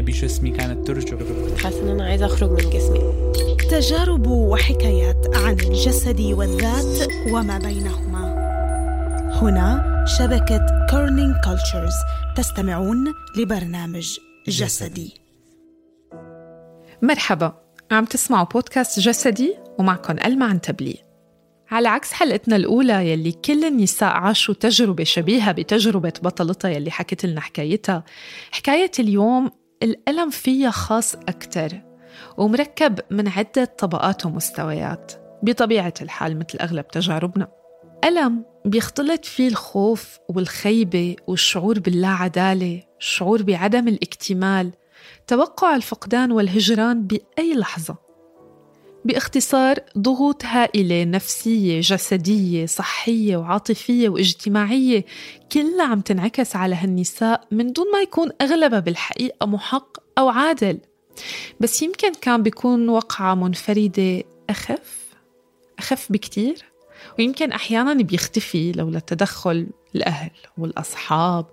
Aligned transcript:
بجسمي 0.00 0.50
كانت 0.50 0.86
ترجف 0.86 1.62
حاسه 1.62 1.82
ان 1.82 1.88
أنا 1.88 2.04
عايزة 2.04 2.26
أخرج 2.26 2.50
من 2.50 2.70
جسمي. 2.70 3.00
تجارب 3.70 4.26
وحكايات 4.26 5.36
عن 5.36 5.52
الجسد 5.52 6.20
والذات 6.20 7.08
وما 7.32 7.58
بينهما. 7.58 8.28
هنا 9.42 10.04
شبكة 10.18 10.86
Kerning 10.90 11.34
Cultures 11.44 11.94
تستمعون 12.36 13.04
لبرنامج 13.36 14.18
جسدي. 14.48 15.14
مرحبا 17.02 17.52
عم 17.90 18.04
تسمعوا 18.04 18.46
بودكاست 18.46 19.00
جسدي 19.00 19.56
ومعكم 19.78 20.16
ألما 20.24 20.46
عن 20.46 20.60
تبليغ 20.60 20.96
على 21.70 21.88
عكس 21.88 22.12
حلقتنا 22.12 22.56
الأولى 22.56 23.12
يلي 23.12 23.32
كل 23.32 23.64
النساء 23.64 24.08
عاشوا 24.08 24.54
تجربة 24.54 25.04
شبيهة 25.04 25.52
بتجربة 25.52 26.12
بطلتها 26.22 26.70
يلي 26.70 26.90
حكت 26.90 27.26
لنا 27.26 27.40
حكايتها 27.40 28.04
حكاية 28.50 28.90
اليوم 28.98 29.50
الألم 29.82 30.30
فيها 30.30 30.70
خاص 30.70 31.14
أكتر 31.14 31.68
ومركب 32.36 33.00
من 33.10 33.28
عدة 33.28 33.64
طبقات 33.64 34.26
ومستويات. 34.26 35.12
بطبيعة 35.42 35.94
الحال 36.02 36.38
مثل 36.38 36.58
أغلب 36.60 36.88
تجاربنا. 36.88 37.48
ألم 38.04 38.44
بيختلط 38.64 39.24
فيه 39.24 39.48
الخوف 39.48 40.18
والخيبة 40.28 41.16
والشعور 41.26 41.78
باللا 41.78 42.08
عدالة 42.08 42.82
الشعور 43.00 43.42
بعدم 43.42 43.88
الاكتمال 43.88 44.72
توقع 45.26 45.76
الفقدان 45.76 46.32
والهجران 46.32 47.06
بأي 47.06 47.54
لحظة. 47.54 47.96
باختصار 49.04 49.76
ضغوط 49.98 50.44
هائلة 50.44 51.04
نفسية 51.04 51.80
جسدية 51.80 52.66
صحية 52.66 53.36
وعاطفية 53.36 54.08
واجتماعية 54.08 55.04
كلها 55.52 55.86
عم 55.86 56.00
تنعكس 56.00 56.56
على 56.56 56.74
هالنساء 56.74 57.44
من 57.50 57.72
دون 57.72 57.92
ما 57.92 58.00
يكون 58.00 58.30
أغلبها 58.42 58.80
بالحقيقة 58.80 59.46
محق 59.46 59.98
أو 60.18 60.28
عادل. 60.28 60.78
بس 61.60 61.82
يمكن 61.82 62.12
كان 62.14 62.42
بيكون 62.42 62.88
وقعة 62.88 63.34
منفردة 63.34 64.22
أخف 64.50 64.98
أخف 65.78 66.12
بكتير 66.12 66.64
ويمكن 67.18 67.52
أحيانا 67.52 67.94
بيختفي 67.94 68.72
لولا 68.72 68.98
تدخل 68.98 69.66
الأهل 69.94 70.30
والأصحاب 70.58 71.46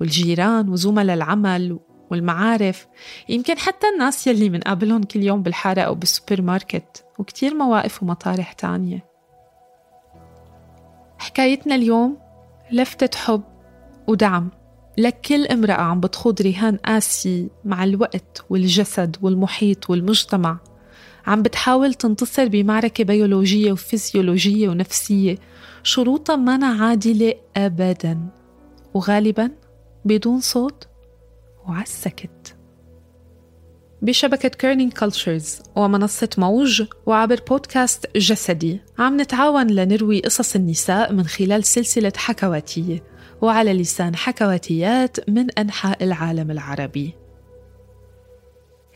والجيران 0.00 0.68
وزملاء 0.68 1.16
العمل 1.16 1.78
والمعارف. 2.10 2.86
يمكن 3.28 3.58
حتى 3.58 3.86
الناس 3.94 4.26
يلي 4.26 4.50
منقابلهم 4.50 5.02
كل 5.02 5.22
يوم 5.22 5.42
بالحارة 5.42 5.80
أو 5.80 5.94
بالسوبر 5.94 6.42
ماركت 6.42 7.04
وكتير 7.18 7.54
مواقف 7.54 8.02
ومطارح 8.02 8.52
تانية. 8.52 9.04
حكايتنا 11.18 11.74
اليوم 11.74 12.18
لفتة 12.72 13.18
حب 13.18 13.42
ودعم. 14.06 14.50
لكل 14.98 15.46
امرأة 15.46 15.74
عم 15.74 16.00
بتخوض 16.00 16.42
رهان 16.42 16.76
قاسي 16.76 17.48
مع 17.64 17.84
الوقت 17.84 18.44
والجسد 18.50 19.16
والمحيط 19.22 19.90
والمجتمع. 19.90 20.58
عم 21.26 21.42
بتحاول 21.42 21.94
تنتصر 21.94 22.48
بمعركة 22.48 23.04
بيولوجية 23.04 23.72
وفسيولوجية 23.72 24.68
ونفسية. 24.68 25.38
شروطها 25.82 26.36
ما 26.36 26.66
عادلة 26.66 27.34
أبدا. 27.56 28.18
وغالبا 28.94 29.50
بدون 30.04 30.40
صوت 30.40 30.89
وعلى 31.70 31.82
السكت 31.82 32.56
بشبكة 34.02 34.48
Kerning 34.48 34.92
Cultures 34.92 35.62
ومنصة 35.76 36.28
موج 36.38 36.82
وعبر 37.06 37.40
بودكاست 37.48 38.16
جسدي 38.16 38.80
عم 38.98 39.20
نتعاون 39.20 39.66
لنروي 39.66 40.20
قصص 40.20 40.56
النساء 40.56 41.12
من 41.12 41.24
خلال 41.26 41.64
سلسلة 41.64 42.12
حكواتية 42.16 43.02
وعلى 43.42 43.72
لسان 43.72 44.16
حكواتيات 44.16 45.30
من 45.30 45.50
أنحاء 45.50 46.04
العالم 46.04 46.50
العربي. 46.50 47.14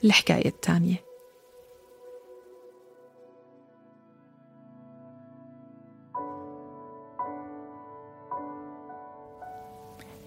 الحكاية 0.05 0.49
الثانية. 0.49 1.05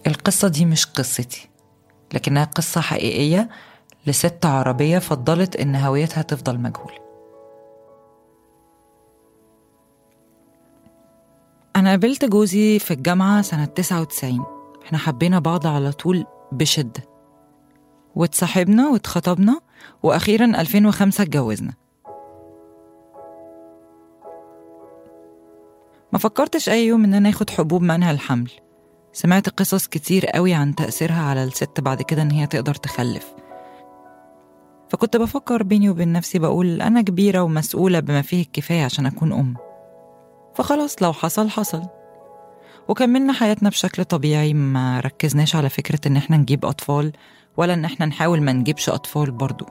القصة 0.07 0.47
دي 0.47 0.65
مش 0.65 0.85
قصتي. 0.85 1.49
لكنها 2.13 2.43
قصة 2.43 2.81
حقيقية 2.81 3.49
لست 4.07 4.45
عربية 4.45 4.99
فضلت 4.99 5.55
إن 5.55 5.75
هويتها 5.75 6.21
تفضل 6.21 6.59
مجهولة 6.59 7.07
أنا 11.75 11.89
قابلت 11.89 12.25
جوزي 12.25 12.79
في 12.79 12.91
الجامعة 12.91 13.41
سنة 13.41 13.65
99 13.65 14.45
إحنا 14.85 14.97
حبينا 14.97 15.39
بعض 15.39 15.67
على 15.67 15.91
طول 15.91 16.25
بشدة. 16.51 17.03
واتصاحبنا 18.15 18.89
واتخطبنا 18.89 19.59
وأخيرا 20.03 20.45
2005 20.45 21.23
اتجوزنا. 21.23 21.73
ما 26.13 26.19
فكرتش 26.19 26.69
أي 26.69 26.87
يوم 26.87 27.03
إن 27.03 27.13
أنا 27.13 27.29
آخد 27.29 27.49
حبوب 27.49 27.81
منع 27.81 28.11
الحمل. 28.11 28.51
سمعت 29.17 29.49
قصص 29.49 29.87
كتير 29.87 30.25
قوي 30.25 30.53
عن 30.53 30.75
تأثيرها 30.75 31.21
على 31.21 31.43
الست 31.43 31.79
بعد 31.79 32.01
كده 32.01 32.21
إن 32.21 32.31
هي 32.31 32.47
تقدر 32.47 32.75
تخلف. 32.75 33.33
فكنت 34.89 35.17
بفكر 35.17 35.63
بيني 35.63 35.89
وبين 35.89 36.11
نفسي 36.11 36.39
بقول 36.39 36.81
أنا 36.81 37.01
كبيرة 37.01 37.41
ومسؤولة 37.41 37.99
بما 37.99 38.21
فيه 38.21 38.41
الكفاية 38.41 38.83
عشان 38.85 39.05
أكون 39.05 39.33
أم. 39.33 39.55
فخلاص 40.55 41.03
لو 41.03 41.13
حصل 41.13 41.49
حصل. 41.49 41.83
وكملنا 42.87 43.33
حياتنا 43.33 43.69
بشكل 43.69 44.05
طبيعي 44.05 44.53
ما 44.53 44.99
ركزناش 44.99 45.55
على 45.55 45.69
فكرة 45.69 46.07
إن 46.07 46.17
إحنا 46.17 46.37
نجيب 46.37 46.65
أطفال 46.65 47.11
ولا 47.57 47.73
إن 47.73 47.85
إحنا 47.85 48.05
نحاول 48.05 48.41
ما 48.41 48.51
نجيبش 48.51 48.89
أطفال 48.89 49.31
برضو. 49.31 49.65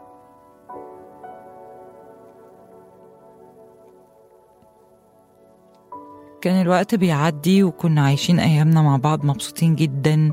كان 6.41 6.61
الوقت 6.63 6.95
بيعدي 6.95 7.63
وكنا 7.63 8.05
عايشين 8.05 8.41
أيامنا 8.41 8.83
مع 8.83 8.97
بعض 8.97 9.25
مبسوطين 9.25 9.75
جدا 9.75 10.33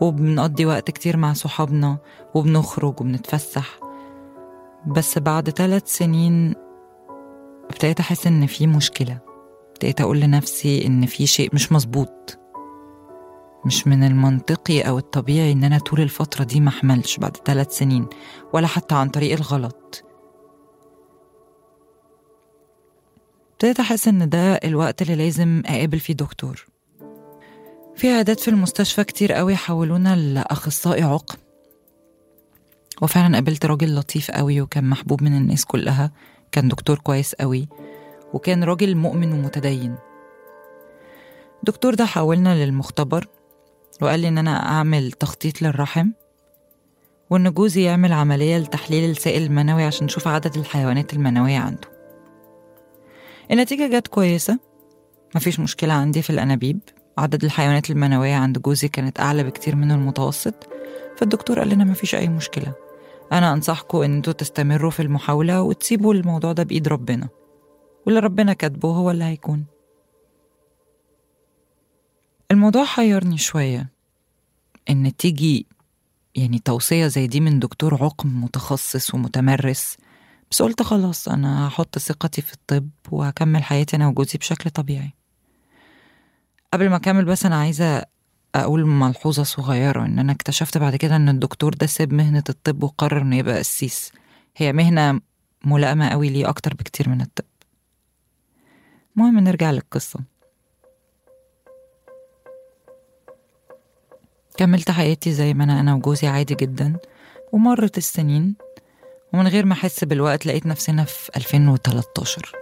وبنقضي 0.00 0.66
وقت 0.66 0.90
كتير 0.90 1.16
مع 1.16 1.32
صحابنا 1.32 1.98
وبنخرج 2.34 3.00
وبنتفسح. 3.00 3.78
بس 4.86 5.18
بعد 5.18 5.50
ثلاث 5.50 5.82
سنين 5.86 6.54
ابتديت 7.70 8.00
أحس 8.00 8.26
إن 8.26 8.46
في 8.46 8.66
مشكلة. 8.66 9.18
ابتديت 9.72 10.00
أقول 10.00 10.20
لنفسي 10.20 10.86
إن 10.86 11.06
في 11.06 11.26
شيء 11.26 11.50
مش 11.54 11.72
مظبوط. 11.72 12.38
مش 13.66 13.86
من 13.86 14.04
المنطقي 14.04 14.80
أو 14.80 14.98
الطبيعي 14.98 15.52
إن 15.52 15.64
أنا 15.64 15.78
طول 15.78 16.00
الفترة 16.00 16.44
دي 16.44 16.60
محملش 16.60 17.16
بعد 17.16 17.36
ثلاث 17.36 17.78
سنين 17.78 18.06
ولا 18.52 18.66
حتى 18.66 18.94
عن 18.94 19.08
طريق 19.08 19.32
الغلط. 19.32 20.04
ابتديت 23.62 23.80
أحس 23.80 24.08
إن 24.08 24.28
ده 24.28 24.54
الوقت 24.54 25.02
اللي 25.02 25.14
لازم 25.14 25.62
أقابل 25.66 26.00
فيه 26.00 26.14
دكتور. 26.14 26.66
في 27.96 28.08
عيادات 28.08 28.40
في 28.40 28.48
المستشفى 28.48 29.04
كتير 29.04 29.32
قوي 29.32 29.56
حولونا 29.56 30.16
لأخصائي 30.16 31.02
عقم. 31.02 31.38
وفعلا 33.02 33.34
قابلت 33.34 33.66
راجل 33.66 33.96
لطيف 33.96 34.30
قوي 34.30 34.60
وكان 34.60 34.84
محبوب 34.84 35.22
من 35.22 35.36
الناس 35.36 35.64
كلها. 35.64 36.12
كان 36.52 36.68
دكتور 36.68 36.98
كويس 36.98 37.34
قوي 37.34 37.68
وكان 38.32 38.64
راجل 38.64 38.96
مؤمن 38.96 39.32
ومتدين. 39.32 39.96
الدكتور 41.58 41.94
ده 41.94 42.04
حولنا 42.04 42.64
للمختبر 42.64 43.28
وقال 44.02 44.20
لي 44.20 44.28
إن 44.28 44.38
أنا 44.38 44.68
أعمل 44.68 45.12
تخطيط 45.12 45.62
للرحم 45.62 46.10
وإن 47.30 47.50
جوزي 47.50 47.82
يعمل 47.82 48.12
عملية 48.12 48.58
لتحليل 48.58 49.10
السائل 49.10 49.42
المنوي 49.42 49.82
عشان 49.84 50.06
نشوف 50.06 50.28
عدد 50.28 50.56
الحيوانات 50.56 51.12
المنوية 51.12 51.58
عنده. 51.58 52.01
النتيجة 53.52 53.98
جت 53.98 54.08
كويسة. 54.08 54.58
مفيش 55.34 55.60
مشكلة 55.60 55.92
عندي 55.92 56.22
في 56.22 56.30
الأنابيب. 56.30 56.80
عدد 57.18 57.44
الحيوانات 57.44 57.90
المنوية 57.90 58.34
عند 58.34 58.58
جوزي 58.58 58.88
كانت 58.88 59.20
أعلى 59.20 59.44
بكتير 59.44 59.76
من 59.76 59.92
المتوسط 59.92 60.68
فالدكتور 61.16 61.58
قال 61.58 61.68
لنا 61.68 61.84
مفيش 61.84 62.14
أي 62.14 62.28
مشكلة. 62.28 62.74
أنا 63.32 63.52
أنصحكم 63.52 63.98
إن 63.98 64.14
أنتوا 64.14 64.32
تستمروا 64.32 64.90
في 64.90 65.02
المحاولة 65.02 65.62
وتسيبوا 65.62 66.14
الموضوع 66.14 66.52
ده 66.52 66.62
بإيد 66.62 66.88
ربنا. 66.88 67.28
واللي 68.06 68.20
ربنا 68.20 68.52
كاتبه 68.52 68.88
هو 68.88 69.10
اللي 69.10 69.24
هيكون. 69.24 69.64
الموضوع 72.50 72.84
حيرني 72.84 73.38
شوية. 73.38 73.92
إن 74.90 75.16
تيجي 75.16 75.66
يعني 76.34 76.58
توصية 76.58 77.06
زي 77.06 77.26
دي 77.26 77.40
من 77.40 77.58
دكتور 77.58 78.04
عقم 78.04 78.44
متخصص 78.44 79.14
ومتمرس 79.14 79.96
بس 80.52 80.62
قلت 80.62 80.82
خلاص 80.82 81.28
أنا 81.28 81.68
هحط 81.68 81.98
ثقتي 81.98 82.42
في 82.42 82.52
الطب 82.52 82.90
وهكمل 83.10 83.62
حياتي 83.64 83.96
أنا 83.96 84.08
وجوزي 84.08 84.38
بشكل 84.38 84.70
طبيعي. 84.70 85.14
قبل 86.72 86.88
ما 86.90 86.96
أكمل 86.96 87.24
بس 87.24 87.46
أنا 87.46 87.60
عايزة 87.60 88.04
أقول 88.54 88.86
ملحوظة 88.86 89.42
صغيرة 89.42 90.04
إن 90.04 90.18
أنا 90.18 90.32
اكتشفت 90.32 90.78
بعد 90.78 90.96
كده 90.96 91.16
إن 91.16 91.28
الدكتور 91.28 91.74
ده 91.74 91.86
ساب 91.86 92.12
مهنة 92.12 92.42
الطب 92.48 92.82
وقرر 92.82 93.22
إنه 93.22 93.36
يبقى 93.36 93.58
قسيس. 93.58 94.12
هي 94.56 94.72
مهنة 94.72 95.20
ملائمة 95.64 96.08
قوي 96.08 96.28
ليه 96.28 96.48
أكتر 96.48 96.74
بكتير 96.74 97.08
من 97.08 97.20
الطب. 97.20 97.44
المهم 99.16 99.38
نرجع 99.38 99.70
للقصة. 99.70 100.20
كملت 104.56 104.90
حياتي 104.90 105.32
زي 105.32 105.54
ما 105.54 105.64
أنا 105.64 105.80
أنا 105.80 105.94
وجوزي 105.94 106.26
عادي 106.26 106.54
جدا 106.54 106.96
ومرت 107.52 107.98
السنين 107.98 108.54
ومن 109.32 109.48
غير 109.48 109.66
ما 109.66 109.72
أحس 109.72 110.04
بالوقت 110.04 110.46
لقيت 110.46 110.66
نفسنا 110.66 111.04
في 111.04 111.30
2013 111.36 112.52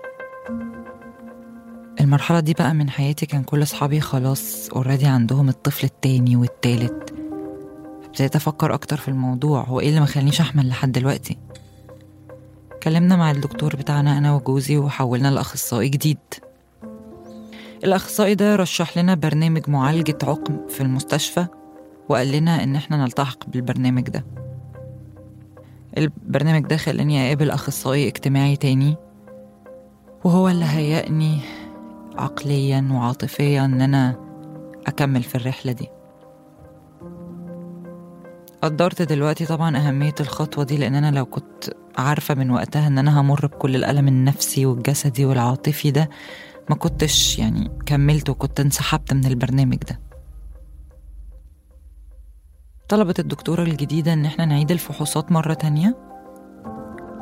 المرحلة 2.01 2.41
دي 2.41 2.53
بقى 2.55 2.75
من 2.75 2.91
حياتي 2.91 3.27
كان 3.27 3.43
كل 3.43 3.63
أصحابي 3.63 4.01
خلاص 4.01 4.69
اوريدي 4.71 5.07
عندهم 5.07 5.49
الطفل 5.49 5.87
التاني 5.87 6.37
والتالت. 6.37 7.15
ابتديت 8.05 8.37
أفكر 8.37 8.75
أكتر 8.75 8.97
في 8.97 9.09
الموضوع 9.09 9.63
هو 9.65 9.81
إيه 9.81 9.89
اللي 9.89 10.01
مخلينيش 10.01 10.41
أحمل 10.41 10.69
لحد 10.69 10.93
دلوقتي؟ 10.93 11.39
كلمنا 12.83 13.17
مع 13.17 13.31
الدكتور 13.31 13.77
بتاعنا 13.77 14.19
أنا 14.19 14.35
وجوزي 14.35 14.79
وحولنا 14.79 15.29
لأخصائي 15.29 15.89
جديد. 15.89 16.19
الأخصائي 17.85 18.35
ده 18.35 18.57
رشح 18.57 18.99
لنا 18.99 19.15
برنامج 19.15 19.69
معالجة 19.71 20.19
عقم 20.23 20.69
في 20.69 20.81
المستشفى 20.81 21.47
وقال 22.09 22.33
لنا 22.33 22.63
إن 22.63 22.77
إحنا 22.77 22.97
نلتحق 22.97 23.47
بالبرنامج 23.49 24.03
ده. 24.03 24.25
البرنامج 25.99 26.67
ده 26.67 26.77
خلاني 26.77 27.27
أقابل 27.27 27.51
أخصائي 27.51 28.09
اجتماعي 28.09 28.57
تاني 28.57 28.97
وهو 30.25 30.49
اللي 30.49 30.65
هيأني 30.65 31.41
عقليا 32.17 32.89
وعاطفيا 32.93 33.65
إن 33.65 33.81
أنا 33.81 34.17
أكمل 34.87 35.23
في 35.23 35.35
الرحلة 35.35 35.73
دي. 35.73 35.89
قدرت 38.63 39.03
دلوقتي 39.03 39.47
طبعا 39.47 39.77
أهمية 39.77 40.15
الخطوة 40.21 40.65
دي 40.65 40.77
لأن 40.77 40.95
أنا 40.95 41.11
لو 41.11 41.27
كنت 41.27 41.71
عارفة 41.99 42.35
من 42.35 42.51
وقتها 42.51 42.87
إن 42.87 42.99
أنا 42.99 43.21
همر 43.21 43.47
بكل 43.47 43.77
الألم 43.77 44.09
النفسي 44.09 44.67
والجسدي 44.67 45.25
والعاطفي 45.25 45.91
ده 45.91 46.11
ما 46.71 46.77
كنتش 46.77 47.39
يعني 47.39 47.71
كملت 47.87 48.29
وكنت 48.31 48.61
انسحبت 48.61 49.13
من 49.13 49.25
البرنامج 49.25 49.77
ده. 49.77 50.10
طلبت 52.91 53.21
الدكتورة 53.21 53.63
الجديدة 53.63 54.13
إن 54.13 54.25
إحنا 54.25 54.45
نعيد 54.45 54.71
الفحوصات 54.71 55.33
مرة 55.33 55.55
تانية؟ 55.55 55.97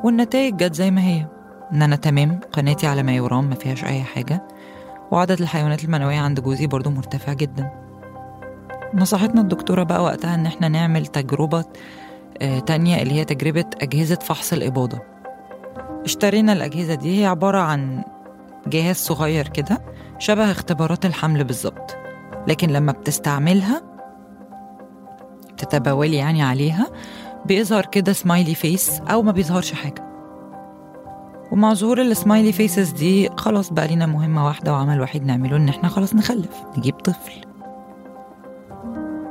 والنتائج 0.05 0.57
جت 0.57 0.75
زي 0.75 0.91
ما 0.91 1.01
هي. 1.01 1.27
إن 1.73 1.83
أنا 1.83 1.97
تمام 1.97 2.41
قناتي 2.53 2.87
على 2.87 3.03
ما 3.03 3.13
يرام 3.13 3.45
ما 3.49 3.55
فيهاش 3.55 3.85
أي 3.85 4.03
حاجة. 4.03 4.49
وعدد 5.11 5.41
الحيوانات 5.41 5.85
المنوية 5.85 6.19
عند 6.19 6.41
جوزي 6.41 6.67
برضو 6.67 6.91
مرتفع 6.91 7.33
جدا. 7.33 7.71
نصحتنا 8.95 9.41
الدكتورة 9.41 9.83
بقى 9.83 10.03
وقتها 10.03 10.35
إن 10.35 10.47
إحنا 10.47 10.69
نعمل 10.69 11.07
تجربة 11.07 11.65
آه، 12.43 12.59
تانية 12.59 13.03
اللي 13.03 13.15
هي 13.15 13.25
تجربة 13.25 13.65
أجهزة 13.83 14.19
فحص 14.23 14.53
الإباضة. 14.53 14.99
اشترينا 16.05 16.53
الأجهزة 16.53 16.95
دي 16.95 17.21
هي 17.21 17.27
عبارة 17.27 17.59
عن 17.59 18.03
جهاز 18.67 18.97
صغير 18.97 19.49
كده 19.49 19.79
شبه 20.19 20.51
اختبارات 20.51 21.07
الحمل 21.07 21.45
بالظبط. 21.45 21.97
لكن 22.47 22.71
لما 22.71 22.93
بتستعملها 22.93 23.98
تتبولي 25.65 26.17
يعني 26.17 26.43
عليها 26.43 26.87
بيظهر 27.47 27.87
كده 27.87 28.13
smiley 28.13 28.55
face 28.55 29.01
أو 29.01 29.23
ما 29.23 29.33
بيظهرش 29.33 29.73
حاجة. 29.73 30.05
ومع 31.53 31.75
ظهور 31.75 32.01
ال 32.03 32.10
smiley 32.10 32.53
faces 32.53 32.91
دي 32.91 33.31
خلاص 33.37 33.73
بقى 33.73 33.89
لينا 33.89 34.07
مهمة 34.07 34.47
واحدة 34.47 34.73
وعمل 34.73 35.01
وحيد 35.01 35.27
نعمله 35.27 35.57
إن 35.57 35.69
إحنا 35.69 35.89
خلاص 35.89 36.15
نخلف 36.15 36.51
نجيب 36.79 36.95
طفل. 36.95 37.33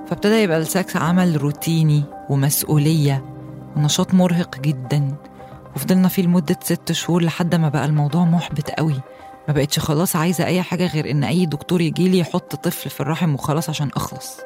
فابتدى 0.08 0.34
يبقى 0.44 0.58
السكس 0.58 0.96
عمل 0.98 1.42
روتيني 1.42 2.04
ومسؤولية 2.30 3.26
ونشاط 3.76 4.14
مرهق 4.14 4.60
جدا. 4.60 5.16
وفضلنا 5.76 6.08
فيه 6.08 6.24
لمدة 6.24 6.60
ست 6.64 6.92
شهور 6.92 7.24
لحد 7.24 7.56
ما 7.56 7.70
بقى 7.70 7.86
الموضوع 7.86 8.26
محبط 8.26 8.70
قوي. 8.70 9.02
ما 9.48 9.54
بقتش 9.54 9.80
خلاص 9.80 10.16
عايزة 10.16 10.46
أي 10.46 10.62
حاجة 10.62 10.88
غير 10.88 11.12
إن 11.12 11.24
أي 11.24 11.46
دكتور 11.46 11.82
يجيلي 11.82 12.20
يحط 12.20 12.56
طفل 12.56 12.90
في 12.90 13.00
الرحم 13.00 13.34
وخلاص 13.34 13.70
عشان 13.70 13.90
أخلص. 13.96 14.38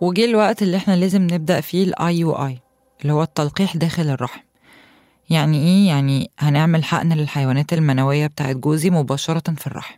وجه 0.00 0.24
الوقت 0.24 0.62
اللي 0.62 0.76
إحنا 0.76 0.96
لازم 0.96 1.22
نبدأ 1.22 1.60
فيه 1.60 1.84
ال 1.84 2.18
IUI 2.18 2.58
اللي 3.02 3.12
هو 3.12 3.22
التلقيح 3.22 3.76
داخل 3.76 4.02
الرحم. 4.02 4.40
يعني 5.30 5.58
إيه؟ 5.58 5.88
يعني 5.88 6.30
هنعمل 6.38 6.84
حقن 6.84 7.12
للحيوانات 7.12 7.72
المنوية 7.72 8.26
بتاعت 8.26 8.56
جوزي 8.56 8.90
مباشرة 8.90 9.54
في 9.54 9.66
الرحم. 9.66 9.96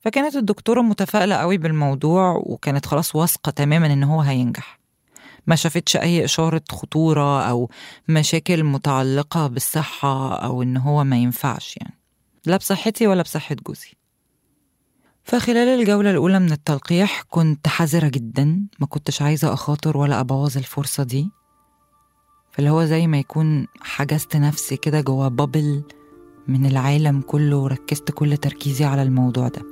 فكانت 0.00 0.36
الدكتورة 0.36 0.80
متفائلة 0.80 1.34
قوي 1.34 1.58
بالموضوع 1.58 2.42
وكانت 2.46 2.86
خلاص 2.86 3.16
واثقة 3.16 3.50
تماما 3.50 3.86
إن 3.86 4.02
هو 4.04 4.20
هينجح. 4.20 4.80
ما 5.46 5.56
شافتش 5.56 5.96
أي 5.96 6.24
إشارة 6.24 6.62
خطورة 6.70 7.42
أو 7.42 7.70
مشاكل 8.08 8.64
متعلقة 8.64 9.46
بالصحة 9.46 10.34
أو 10.34 10.62
إن 10.62 10.76
هو 10.76 11.04
ما 11.04 11.16
ينفعش 11.16 11.76
يعني. 11.76 11.98
لا 12.46 12.56
بصحتي 12.56 13.06
ولا 13.06 13.22
بصحة 13.22 13.56
جوزي. 13.66 13.99
فخلال 15.24 15.68
الجولة 15.80 16.10
الأولى 16.10 16.38
من 16.38 16.52
التلقيح 16.52 17.22
كنت 17.28 17.68
حذرة 17.68 18.08
جدا 18.08 18.66
ما 18.80 18.86
كنتش 18.86 19.22
عايزة 19.22 19.52
أخاطر 19.52 19.96
ولا 19.96 20.20
أبوظ 20.20 20.56
الفرصة 20.56 21.02
دي. 21.02 21.30
فاللي 22.52 22.70
هو 22.70 22.84
زي 22.84 23.06
ما 23.06 23.18
يكون 23.18 23.66
حجزت 23.80 24.36
نفسي 24.36 24.76
كده 24.76 25.00
جوا 25.00 25.28
بابل 25.28 25.82
من 26.48 26.66
العالم 26.66 27.20
كله 27.20 27.56
وركزت 27.56 28.10
كل 28.10 28.36
تركيزي 28.36 28.84
على 28.84 29.02
الموضوع 29.02 29.48
ده. 29.48 29.62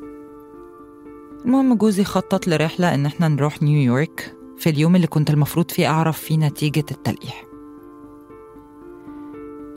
المهم 1.45 1.75
جوزي 1.75 2.05
خطط 2.05 2.49
لرحلة 2.49 2.95
إن 2.95 3.07
إحنا 3.07 3.28
نروح 3.28 3.62
نيويورك 3.62 4.35
في 4.59 4.71
اليوم 4.71 4.97
اللي 4.97 5.07
كنت 5.07 5.31
المفروض 5.31 5.71
فيه 5.71 5.87
أعرف 5.87 6.19
فيه 6.19 6.37
نتيجة 6.37 6.85
التلقيح. 6.90 7.48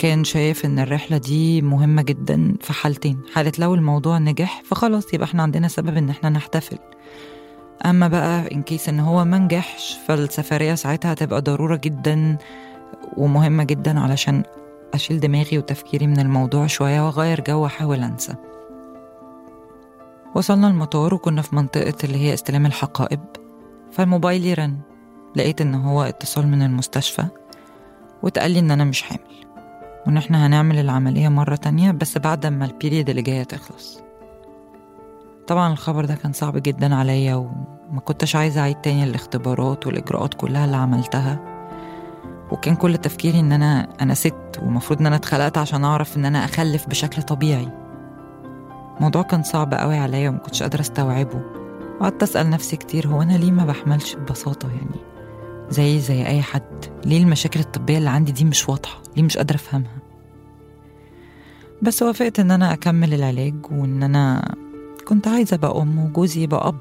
كان 0.02 0.24
شايف 0.24 0.66
إن 0.66 0.80
الرحلة 0.80 1.18
دي 1.18 1.62
مهمة 1.62 2.02
جدا 2.02 2.56
في 2.62 2.74
حالتين. 2.74 3.20
حالة 3.34 3.52
لو 3.60 3.76
الموضوع 3.76 4.18
نجح 4.18 4.62
فخلاص 4.66 5.14
يبقى 5.14 5.26
إحنا 5.28 5.44
عندنا 5.44 5.68
سبب 5.68 5.98
إن 5.98 6.10
إحنا 6.10 6.30
نحتفل. 6.30 6.78
أما 7.86 8.08
بقى 8.08 8.52
in 8.52 8.62
case 8.62 8.90
إن 8.90 9.00
هو 9.00 9.26
ما 9.26 9.38
نجحش 9.38 9.98
فالسفرية 10.08 10.76
ساعتها 10.76 11.14
هتبقى 11.14 11.42
ضرورة 11.42 11.76
جدا 11.76 12.38
ومهمة 13.18 13.64
جدا 13.64 14.00
علشان 14.00 14.44
أشيل 14.94 15.20
دماغي 15.20 15.58
وتفكيري 15.58 16.08
من 16.08 16.20
الموضوع 16.20 16.68
شوية 16.68 17.06
وأغير 17.06 17.42
جو 17.48 17.64
وأحاول 17.64 18.00
أنسى. 18.04 18.36
وصلنا 20.36 20.68
المطار 20.68 21.14
وكنا 21.14 21.42
في 21.42 21.56
منطقة 21.56 21.96
اللي 22.04 22.18
هي 22.18 22.34
استلام 22.34 22.66
الحقائب. 22.66 23.20
فالموبايل 23.92 24.60
رن 24.60 24.78
لقيت 25.36 25.62
إن 25.62 25.76
هو 25.76 26.04
اتصال 26.04 26.48
من 26.48 26.62
المستشفى 26.62 27.26
واتقال 28.24 28.52
لي 28.52 28.60
إن 28.60 28.72
أنا 28.72 28.84
مش 28.84 29.02
حامل. 29.02 29.51
وإن 30.08 30.18
إحنا 30.18 30.48
هنعمل 30.48 30.80
العملية 30.80 31.30
مرة 31.30 31.56
تانية 31.56 31.92
بس 31.92 32.18
بعد 32.18 32.46
ما 32.46 32.66
ال 32.66 32.72
period 32.72 33.10
اللي 33.10 33.22
جاية 33.22 33.44
تخلص. 33.44 34.02
طبعا 35.48 35.74
الخبر 35.74 36.06
ده 36.06 36.16
كان 36.16 36.34
صعب 36.34 36.58
جدا 36.58 36.96
عليا 36.96 37.36
وما 37.36 38.00
كنتش 38.06 38.36
عايزة 38.36 38.62
أعيد 38.62 38.76
تاني 38.76 39.04
الاختبارات 39.04 39.88
والإجراءات 39.88 40.34
كلها 40.34 40.66
اللي 40.66 40.78
عملتها. 40.78 41.40
وكان 42.52 42.76
كل 42.76 42.98
تفكيري 42.98 43.40
إن 43.40 43.52
أنا 43.52 43.88
أنا 44.02 44.14
ست 44.14 44.60
ومفروض 44.62 45.00
إن 45.00 45.06
أنا 45.06 45.16
اتخلقت 45.16 45.58
عشان 45.58 45.84
أعرف 45.86 46.18
إن 46.18 46.26
أنا 46.26 46.46
أخلف 46.46 46.88
بشكل 46.90 47.22
طبيعي. 47.22 47.68
الموضوع 48.98 49.22
كان 49.22 49.44
صعب 49.44 49.74
قوي 49.74 49.98
عليا 49.98 50.30
وما 50.30 50.38
كنتش 50.38 50.64
قادرة 50.64 50.82
أستوعبه. 50.82 51.42
وقعدت 52.00 52.24
أسأل 52.24 52.50
نفسي 52.50 52.76
كتير 52.78 53.08
هو 53.08 53.22
أنا 53.22 53.34
ليه 53.34 53.52
ما 53.52 53.66
بحملش 53.66 54.16
ببساطة 54.16 54.70
يعني؟ 54.70 55.02
زي 55.72 56.00
زي 56.00 56.26
أي 56.28 56.42
حد. 56.42 56.86
ليه 57.06 57.24
المشاكل 57.24 57.60
الطبية 57.60 57.98
اللي 57.98 58.10
عندي 58.10 58.32
دي 58.32 58.46
مش 58.46 58.70
واضحة؟ 58.70 59.02
ليه 59.18 59.24
مش 59.24 59.38
قادرة 59.38 59.56
أفهمها؟ 59.56 59.98
بس 61.82 62.04
وافقت 62.04 62.40
إن 62.40 62.52
أنا 62.52 62.74
أكمل 62.74 63.14
العلاج 63.14 63.56
وإن 63.72 64.04
أنا 64.04 64.56
كنت 65.08 65.28
عايزة 65.28 65.56
أبقى 65.56 65.82
أم 65.82 66.00
وجوزي 66.00 66.44
يبقى 66.44 66.68
أب. 66.68 66.78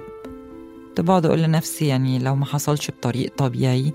كنت 0.88 1.00
بقعد 1.00 1.26
أقول 1.26 1.42
لنفسي 1.42 1.86
يعني 1.86 2.18
لو 2.18 2.34
ما 2.36 2.44
حصلش 2.44 2.90
بطريق 2.90 3.32
طبيعي 3.36 3.92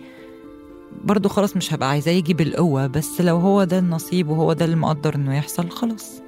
برضه 1.03 1.29
خلاص 1.29 1.57
مش 1.57 1.73
هبقى 1.73 1.89
عايزاه 1.89 2.11
يجي 2.11 2.33
بالقوه 2.33 2.87
بس 2.87 3.21
لو 3.21 3.37
هو 3.37 3.63
ده 3.63 3.79
النصيب 3.79 4.29
وهو 4.29 4.53
ده 4.53 4.65
اللي 4.65 4.75
مقدر 4.75 5.15
إنه 5.15 5.37
يحصل 5.37 5.69
خلاص. 5.69 6.21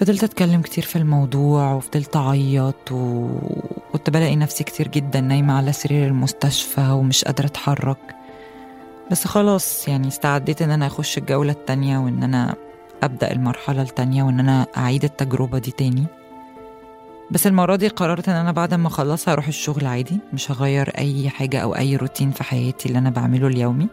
فضلت 0.00 0.24
أتكلم 0.24 0.62
كتير 0.62 0.84
في 0.84 0.96
الموضوع 0.96 1.72
وفضلت 1.72 2.16
أعيط 2.16 2.92
وكنت 2.92 4.10
بلاقي 4.10 4.36
نفسي 4.36 4.64
كتير 4.64 4.88
جدا 4.88 5.20
نايمة 5.20 5.54
على 5.56 5.72
سرير 5.72 6.06
المستشفى 6.06 6.80
ومش 6.90 7.24
قادرة 7.24 7.46
أتحرك. 7.46 8.14
بس 9.10 9.26
خلاص 9.26 9.88
يعني 9.88 10.08
استعديت 10.08 10.62
إن 10.62 10.70
أنا 10.70 10.86
أخش 10.86 11.18
الجولة 11.18 11.52
التانية 11.52 11.98
وإن 11.98 12.22
أنا 12.22 12.54
أبدأ 13.02 13.32
المرحلة 13.32 13.82
التانية 13.82 14.22
وإن 14.22 14.40
أنا 14.40 14.66
أعيد 14.76 15.04
التجربة 15.04 15.58
دي 15.58 15.70
تاني. 15.70 16.06
بس 17.30 17.46
المرة 17.46 17.76
دي 17.76 17.88
قررت 17.88 18.28
إن 18.28 18.36
أنا 18.36 18.52
بعد 18.52 18.74
ما 18.74 18.88
أخلصها 18.88 19.32
أروح 19.32 19.46
الشغل 19.46 19.86
عادي 19.86 20.18
مش 20.32 20.50
هغير 20.50 20.88
أي 20.98 21.28
حاجة 21.28 21.58
أو 21.58 21.76
أي 21.76 21.96
روتين 21.96 22.30
في 22.30 22.44
حياتي 22.44 22.88
اللي 22.88 22.98
أنا 22.98 23.10
بعمله 23.10 23.46
اليومي. 23.46 23.88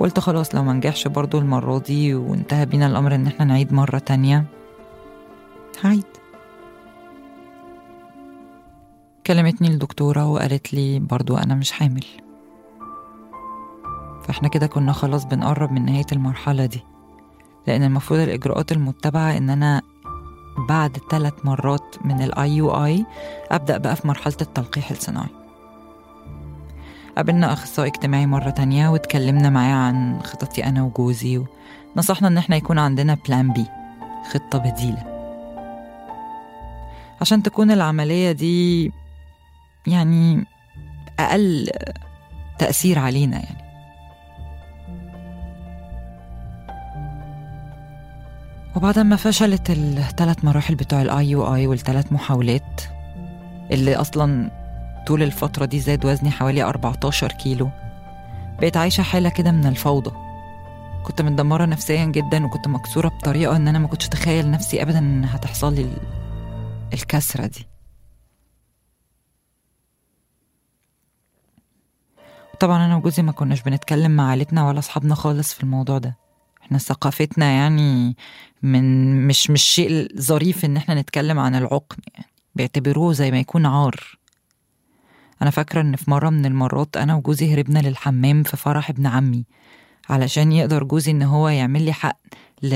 وقلت 0.00 0.20
خلاص 0.20 0.54
لو 0.54 0.64
منجحش 0.64 1.08
برضو 1.08 1.38
المرة 1.38 1.78
دي 1.78 2.14
وانتهى 2.14 2.66
بينا 2.66 2.86
الأمر 2.86 3.14
إن 3.14 3.26
إحنا 3.26 3.44
نعيد 3.44 3.72
مرة 3.72 3.98
تانية. 3.98 4.44
هعيد. 5.84 6.04
كلمتني 9.26 9.68
الدكتورة 9.68 10.26
وقالت 10.26 10.74
لي 10.74 10.98
برضو 10.98 11.36
أنا 11.36 11.54
مش 11.54 11.72
حامل. 11.72 12.04
فإحنا 14.22 14.48
كده 14.48 14.66
كنا 14.66 14.92
خلاص 14.92 15.24
بنقرب 15.24 15.72
من 15.72 15.84
نهاية 15.84 16.06
المرحلة 16.12 16.66
دي. 16.66 16.80
لأن 17.66 17.82
المفروض 17.82 18.20
الإجراءات 18.20 18.72
المتبعة 18.72 19.36
إن 19.36 19.50
أنا 19.50 19.82
بعد 20.68 20.98
ثلاث 21.10 21.34
مرات 21.44 21.96
من 22.04 22.22
ال 22.22 22.56
IUI 22.56 23.06
أبدأ 23.50 23.76
بقى 23.76 23.96
في 23.96 24.08
مرحلة 24.08 24.36
التلقيح 24.40 24.90
الصناعي. 24.90 25.39
قابلنا 27.16 27.52
أخصائي 27.52 27.88
اجتماعي 27.88 28.26
مرة 28.26 28.50
تانية 28.50 28.88
واتكلمنا 28.88 29.50
معاه 29.50 29.74
عن 29.74 30.22
خططي 30.22 30.64
أنا 30.64 30.82
وجوزي 30.82 31.44
ونصحنا 31.96 32.28
إن 32.28 32.38
إحنا 32.38 32.56
يكون 32.56 32.78
عندنا 32.78 33.16
plan 33.28 33.52
B 33.52 33.66
خطة 34.30 34.58
بديلة. 34.58 35.10
عشان 37.20 37.42
تكون 37.42 37.70
العملية 37.70 38.32
دي 38.32 38.92
يعني 39.86 40.44
أقل 41.18 41.70
تأثير 42.58 42.98
علينا 42.98 43.36
يعني. 43.36 43.60
وبعد 48.76 48.98
ما 48.98 49.16
فشلت 49.16 49.70
الثلاث 49.70 50.44
مراحل 50.44 50.74
بتوع 50.74 51.02
ال 51.02 51.30
IUI 51.30 51.66
والثلاث 51.66 52.12
محاولات 52.12 52.80
اللي 53.70 53.96
أصلا 53.96 54.50
طول 55.06 55.22
الفترة 55.22 55.64
دي 55.64 55.80
زاد 55.80 56.06
وزني 56.06 56.30
حوالي 56.30 56.62
14 56.62 57.32
كيلو. 57.32 57.70
بقيت 58.58 58.76
عايشة 58.76 59.02
حالة 59.02 59.28
كده 59.28 59.50
من 59.50 59.66
الفوضى. 59.66 60.10
كنت 61.04 61.22
متدمرة 61.22 61.64
نفسيا 61.64 62.04
جدا 62.04 62.46
وكنت 62.46 62.68
مكسورة 62.68 63.08
بطريقة 63.08 63.56
إن 63.56 63.68
أنا 63.68 63.78
ما 63.78 63.88
كنتش 63.88 64.06
أتخيل 64.06 64.50
نفسي 64.50 64.82
ابدا 64.82 64.98
إن 64.98 65.24
هتحصل 65.24 65.74
لي 65.74 65.96
الكسرة 66.92 67.46
دي. 67.46 67.66
طبعا 72.60 72.86
أنا 72.86 72.96
وجوزي 72.96 73.22
ما 73.22 73.32
كناش 73.32 73.62
بنتكلم 73.62 74.10
مع 74.10 74.28
عيلتنا 74.30 74.68
ولا 74.68 74.78
أصحابنا 74.78 75.14
خالص 75.14 75.54
في 75.54 75.62
الموضوع 75.62 75.98
ده. 75.98 76.16
إحنا 76.62 76.78
ثقافتنا 76.78 77.46
يعني 77.50 78.16
من 78.62 79.26
مش 79.26 79.50
مش 79.50 79.62
شيء 79.62 80.08
ظريف 80.20 80.64
إن 80.64 80.76
إحنا 80.76 80.94
نتكلم 80.94 81.38
عن 81.38 81.54
العقم 81.54 81.96
يعني. 82.14 82.26
بيعتبروه 82.54 83.12
زي 83.12 83.30
ما 83.30 83.38
يكون 83.38 83.66
عار. 83.66 84.18
أنا 85.42 85.50
فاكرة 85.50 85.80
إن 85.80 85.96
في 85.96 86.10
مرة 86.10 86.30
من 86.30 86.46
المرات 86.46 86.96
أنا 86.96 87.14
وجوزي 87.14 87.54
هربنا 87.54 87.78
للحمام 87.78 88.42
في 88.42 88.56
فرح 88.56 88.90
ابن 88.90 89.06
عمي 89.06 89.44
علشان 90.10 90.52
يقدر 90.52 90.84
جوزي 90.84 91.10
إن 91.10 91.22
هو 91.22 91.48
يعمل 91.48 91.82
لي 91.82 91.92
حقن 91.92 92.16
ل... 92.62 92.74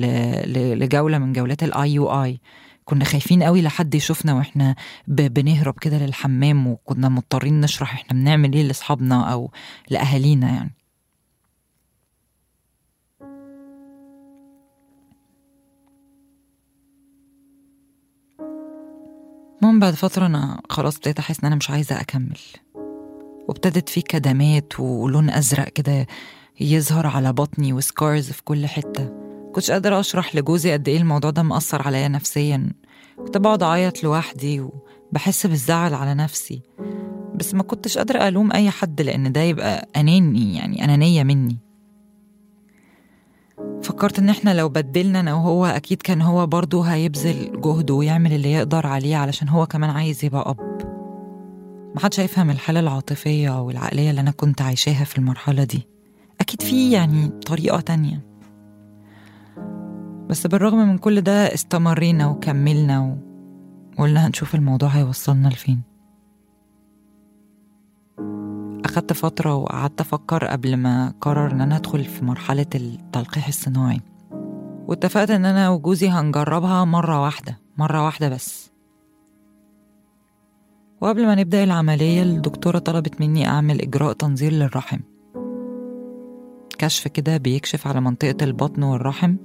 ل... 0.00 0.78
لجولة 0.78 1.18
من 1.18 1.32
جولات 1.32 1.62
ال 1.62 1.94
IUI 1.94 2.40
كنا 2.84 3.04
خايفين 3.04 3.42
قوي 3.42 3.62
لحد 3.62 3.94
يشوفنا 3.94 4.34
وإحنا. 4.34 4.74
بنهرب 5.08 5.74
كده 5.80 5.98
للحمام 5.98 6.66
وكنا 6.66 7.08
مضطرين 7.08 7.60
نشرح 7.60 7.94
إحنا 7.94 8.12
بنعمل 8.20 8.52
إيه 8.52 8.62
لأصحابنا 8.62 9.32
أو 9.32 9.50
لأهالينا 9.90 10.50
يعني 10.50 10.74
المهم 19.64 19.80
بعد 19.80 19.94
فترة 19.94 20.26
أنا 20.26 20.60
خلاص 20.70 20.96
ابتديت 20.96 21.18
أحس 21.18 21.40
إن 21.40 21.46
أنا 21.46 21.56
مش 21.56 21.70
عايزة 21.70 22.00
أكمل. 22.00 22.38
وابتدت 23.48 23.88
في 23.88 24.00
كدمات 24.02 24.80
ولون 24.80 25.30
أزرق 25.30 25.68
كده 25.68 26.06
يظهر 26.60 27.06
على 27.06 27.32
بطني 27.32 27.72
وسكارز 27.72 28.30
في 28.30 28.42
كل 28.42 28.66
حتة. 28.66 29.12
كنتش 29.54 29.70
قادرة 29.70 30.00
أشرح 30.00 30.36
لجوزي 30.36 30.72
قد 30.72 30.88
إيه 30.88 30.96
الموضوع 30.96 31.30
ده 31.30 31.42
مأثر 31.42 31.82
عليا 31.82 32.08
نفسيا. 32.08 32.72
كنت 33.18 33.36
بقعد 33.36 33.62
أعيط 33.62 34.04
لوحدي 34.04 34.60
وبحس 34.60 35.46
بالزعل 35.46 35.94
على 35.94 36.14
نفسي. 36.14 36.62
بس 37.34 37.54
ما 37.54 37.62
كنتش 37.62 37.98
قادرة 37.98 38.28
ألوم 38.28 38.52
أي 38.52 38.70
حد 38.70 39.00
لأن 39.00 39.32
ده 39.32 39.40
يبقى 39.40 39.88
أناني 39.96 40.56
يعني 40.56 40.84
أنانية 40.84 41.22
مني. 41.22 41.58
فكرت 43.84 44.18
إن 44.18 44.28
إحنا 44.28 44.54
لو 44.54 44.68
بدلنا 44.68 45.20
أنا 45.20 45.34
وهو 45.34 45.66
أكيد 45.66 46.02
كان 46.02 46.22
هو 46.22 46.46
برضه 46.46 46.82
هيبذل 46.82 47.60
جهده 47.60 47.94
ويعمل 47.94 48.32
اللي 48.32 48.52
يقدر 48.52 48.86
عليه 48.86 49.16
علشان 49.16 49.48
هو 49.48 49.66
كمان 49.66 49.90
عايز 49.90 50.24
يبقى 50.24 50.50
أب. 50.50 50.60
محدش 51.94 52.20
هيفهم 52.20 52.50
الحالة 52.50 52.80
العاطفية 52.80 53.62
والعقلية 53.62 54.10
اللي 54.10 54.20
أنا 54.20 54.30
كنت 54.30 54.62
عايشاها 54.62 55.04
في 55.04 55.18
المرحلة 55.18 55.64
دي. 55.64 55.86
أكيد 56.40 56.62
في 56.62 56.92
يعني 56.92 57.28
طريقة 57.28 57.80
تانية. 57.80 58.20
بس 60.28 60.46
بالرغم 60.46 60.88
من 60.88 60.98
كل 60.98 61.20
ده 61.20 61.54
استمرينا 61.54 62.26
وكملنا 62.26 63.16
وقلنا 63.98 64.26
هنشوف 64.26 64.54
الموضوع 64.54 64.88
هيوصلنا 64.88 65.48
لفين. 65.48 65.93
أخدت 68.84 69.12
فترة 69.12 69.54
وقعدت 69.54 70.00
أفكر 70.00 70.44
قبل 70.46 70.76
ما 70.76 71.14
قرر 71.20 71.52
إن 71.52 71.60
أنا 71.60 71.76
أدخل 71.76 72.04
في 72.04 72.24
مرحلة 72.24 72.66
التلقيح 72.74 73.48
الصناعي. 73.48 74.00
واتفقت 74.88 75.30
إن 75.30 75.44
أنا 75.44 75.70
وجوزي 75.70 76.08
هنجربها 76.08 76.84
مرة 76.84 77.22
واحدة 77.22 77.58
مرة 77.78 78.04
واحدة 78.04 78.28
بس. 78.28 78.70
وقبل 81.00 81.26
ما 81.26 81.34
نبدأ 81.34 81.64
العملية 81.64 82.22
الدكتورة 82.22 82.78
طلبت 82.78 83.20
مني 83.20 83.48
أعمل 83.48 83.80
إجراء 83.80 84.12
تنظير 84.12 84.52
للرحم. 84.52 85.00
كشف 86.78 87.08
كده 87.08 87.36
بيكشف 87.36 87.86
على 87.86 88.00
منطقة 88.00 88.44
البطن 88.44 88.82
والرحم. 88.82 89.36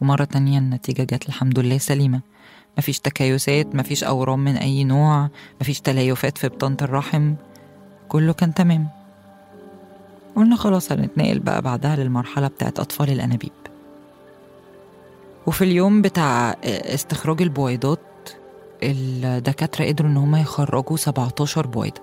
ومرة 0.00 0.24
تانية 0.24 0.58
النتيجة 0.58 1.02
جت 1.02 1.28
الحمد 1.28 1.58
لله 1.58 1.78
سليمة. 1.78 2.20
مفيش 2.78 3.00
تكيسات 3.00 3.74
مفيش 3.74 4.04
أورام 4.04 4.44
من 4.44 4.56
أي 4.56 4.84
نوع 4.84 5.30
مفيش 5.60 5.80
تليفات 5.80 6.38
في 6.38 6.48
بطانة 6.48 6.76
الرحم. 6.82 7.34
كله 8.08 8.32
كان 8.32 8.54
تمام. 8.54 8.88
قلنا 10.36 10.56
خلاص 10.56 10.92
هنتنقل 10.92 11.38
بقى 11.38 11.62
بعدها 11.62 11.96
للمرحلة 11.96 12.48
بتاعت 12.48 12.80
أطفال 12.80 13.10
الأنابيب. 13.10 13.52
وفي 15.46 15.64
اليوم 15.64 16.02
بتاع 16.02 16.56
استخراج 16.64 17.42
البويضات 17.42 17.98
الدكاترة 18.82 19.84
قدروا 19.84 20.10
إن 20.10 20.16
هما 20.16 20.40
يخرجوا 20.40 20.96
17 20.96 21.66
بويضة. 21.66 22.00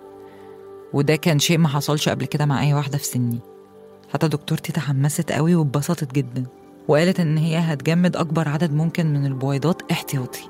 وده 0.94 1.16
كان 1.16 1.40
شيء 1.40 1.58
ما 1.58 1.68
حصلش 1.68 2.10
قبل 2.10 2.26
كده 2.26 2.46
مع 2.46 2.62
أي 2.64 2.74
واحدة 2.74 2.98
في 2.98 3.06
سني. 3.06 3.40
حتى 4.14 4.28
دكتورتي 4.28 4.72
تحمست 4.72 5.32
قوي 5.32 5.56
واتبسطت 5.56 6.14
جدا. 6.14 6.46
وقالت 6.88 7.20
إن 7.20 7.38
هي 7.38 7.58
هتجمد 7.58 8.16
أكبر 8.16 8.50
عدد 8.50 8.74
ممكن 8.74 9.14
من 9.14 9.26
البويضات 9.26 9.92
احتياطي. 9.92 10.50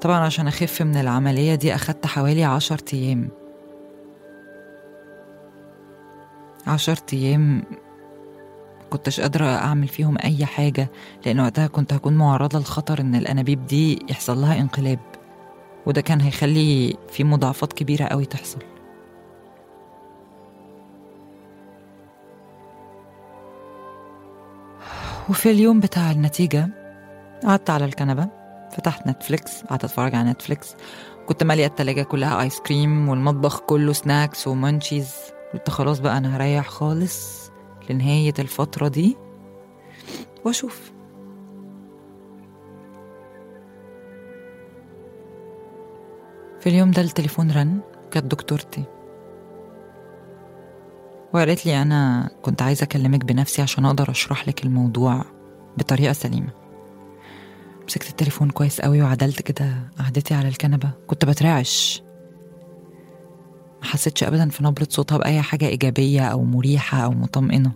طبعا 0.00 0.18
عشان 0.20 0.46
أخف 0.48 0.82
من 0.82 0.96
العملية 0.96 1.54
دي 1.54 1.74
أخدت 1.74 2.06
حوالي 2.06 2.44
عشر 2.44 2.80
أيام. 2.92 3.28
عشر 6.66 6.96
أيام 7.12 7.62
كنتش 8.90 9.20
قادرة 9.20 9.46
أعمل 9.46 9.88
فيهم 9.88 10.16
أي 10.24 10.46
حاجة 10.46 10.88
لأن 11.26 11.40
وقتها 11.40 11.66
كنت 11.66 11.92
هكون 11.92 12.12
معرضة 12.16 12.58
لخطر 12.58 13.00
إن 13.00 13.14
الأنابيب 13.14 13.66
دي 13.66 14.06
يحصل 14.10 14.40
لها 14.40 14.60
انقلاب 14.60 14.98
وده 15.86 16.00
كان 16.00 16.20
هيخلي 16.20 16.96
في 17.10 17.24
مضاعفات 17.24 17.72
كبيرة 17.72 18.04
قوي 18.04 18.24
تحصل. 18.24 18.58
وفي 25.30 25.50
اليوم 25.50 25.80
بتاع 25.80 26.10
النتيجة 26.10 26.68
قعدت 27.44 27.70
على 27.70 27.84
الكنبة 27.84 28.28
فتحت 28.72 29.06
Netflix 29.06 29.62
قعدت 29.62 29.84
أتفرج 29.84 30.14
على 30.14 30.30
Netflix 30.30 30.74
كنت 31.26 31.44
مالية 31.44 31.66
التلاجة 31.66 32.02
كلها 32.02 32.42
ice 32.42 32.60
cream 32.60 33.08
والمطبخ 33.08 33.60
كله 33.60 33.92
snacks 33.92 34.46
و 34.48 34.55
munchies 34.55 35.12
قلت 35.54 35.70
خلاص 35.70 35.98
بقى 35.98 36.18
أنا 36.18 36.36
هريح 36.36 36.68
خالص 36.68 37.50
لنهاية 37.90 38.34
الفترة 38.38 38.88
دي 38.88 39.16
وأشوف. 40.44 40.92
في 46.60 46.68
اليوم 46.68 46.90
ده 46.90 47.02
التليفون 47.02 47.50
رن 47.50 47.80
كانت 48.10 48.26
دكتورتي. 48.26 48.84
وقالت 51.34 51.66
لي 51.66 51.82
أنا 51.82 52.30
كنت 52.42 52.62
عايزة 52.62 52.84
أكلمك 52.84 53.24
بنفسي 53.24 53.62
عشان 53.62 53.84
أقدر 53.84 54.10
أشرح 54.10 54.48
لك 54.48 54.64
الموضوع 54.64 55.24
بطريقة 55.78 56.12
سليمة. 56.12 56.52
مسكت 57.86 58.10
التليفون 58.10 58.50
كويس 58.50 58.80
قوي 58.80 59.02
وعدلت 59.02 59.42
كده 59.42 59.90
قعدتي 59.98 60.34
على 60.34 60.48
الكنبة. 60.48 60.90
كنت 61.06 61.24
بترعش. 61.24 62.02
ما 63.82 63.88
حسيتش 63.88 64.24
أبدا 64.24 64.48
في 64.48 64.64
نبرة 64.64 64.86
صوتها 64.90 65.18
بأي 65.18 65.42
حاجة 65.42 65.68
إيجابية 65.68 66.20
أو 66.20 66.44
مريحة 66.44 66.98
أو 66.98 67.10
مطمئنة. 67.10 67.72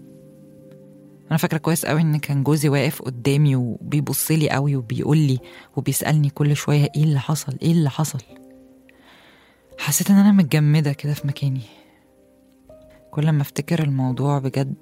أنا 1.31 1.37
فاكرة 1.37 1.59
كويس 1.59 1.87
قوي 1.87 2.01
إن 2.01 2.19
كان 2.19 2.43
جوزي 2.43 2.69
واقف 2.69 3.03
قدامي 3.03 3.57
وبيبص 3.57 4.31
لي 4.31 4.51
قوي 4.51 4.77
وبيقول 4.77 5.19
لي 5.19 5.39
وبيسألني 5.77 6.31
كل 6.31 6.57
شوية 6.57 6.89
إيه 6.97 7.05
اللي 7.05 7.21
حصل؟ 7.21 7.57
إيه 7.63 7.73
اللي 7.73 7.91
حصل؟ 7.91 8.19
حسيت 9.79 10.11
إن 10.11 10.17
أنا 10.17 10.33
متجمدة 10.33 10.93
كده 10.93 11.15
في 11.15 11.27
مكاني. 11.27 11.63
كل 13.11 13.33
ما 13.33 13.43
أفتكر 13.43 13.83
الموضوع 13.83 14.39
بجد 14.39 14.75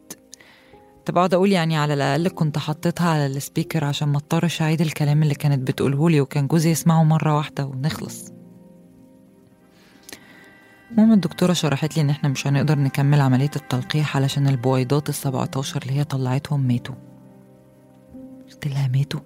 طب 1.07 1.17
أقعد 1.19 1.35
أقول 1.35 1.53
يعني 1.53 1.77
على 1.77 1.95
الأقل 1.95 2.29
كنت 2.29 2.59
حطيتها 2.59 3.09
على 3.09 3.27
السبيكر 3.27 3.85
عشان 3.85 4.09
ما 4.09 4.17
أضطرش 4.19 4.63
أعيد 4.63 4.81
الكلام 4.81 5.23
اللي 5.23 5.35
كانت 5.35 5.69
بتقوله 5.69 6.11
لي 6.11 6.21
وكان 6.21 6.47
جوزي 6.47 6.71
يسمعه 6.71 7.03
مرة 7.03 7.37
واحدة 7.37 7.67
ونخلص. 7.67 8.34
المهم 10.91 11.13
الدكتورة 11.13 11.53
شرحت 11.53 11.97
لي 11.97 12.03
إن 12.03 12.11
إحنا 12.11 12.29
مش 12.29 12.47
هنقدر 12.47 12.79
نكمل 12.79 13.21
عملية 13.21 13.51
التلقيح 13.57 14.17
علشان 14.17 14.49
البويضات 14.49 15.09
السبعتاشر 15.09 15.83
اللي 15.83 15.93
هي 15.99 16.05
طلعتهم 16.05 16.61
ماتوا 16.61 16.95
قلت 18.47 18.67
لها 18.67 18.89
ماتوا؟ 18.89 19.21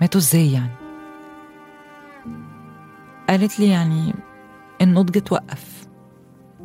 ماتوا 0.00 0.20
إزاي 0.20 0.52
يعني؟ 0.52 0.70
قالت 3.28 3.60
لي 3.60 3.68
يعني 3.68 4.14
النضج 4.82 5.16
اتوقف 5.16 5.86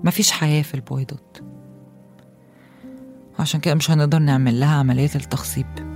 مفيش 0.04 0.32
حياة 0.32 0.62
في 0.62 0.74
البويضات 0.74 1.38
عشان 3.40 3.60
كده 3.60 3.76
مش 3.76 3.92
هنقدر 3.92 4.20
نعمل 4.20 4.60
لها 4.60 4.76
عملية 4.76 5.10
التخصيب 5.16 5.93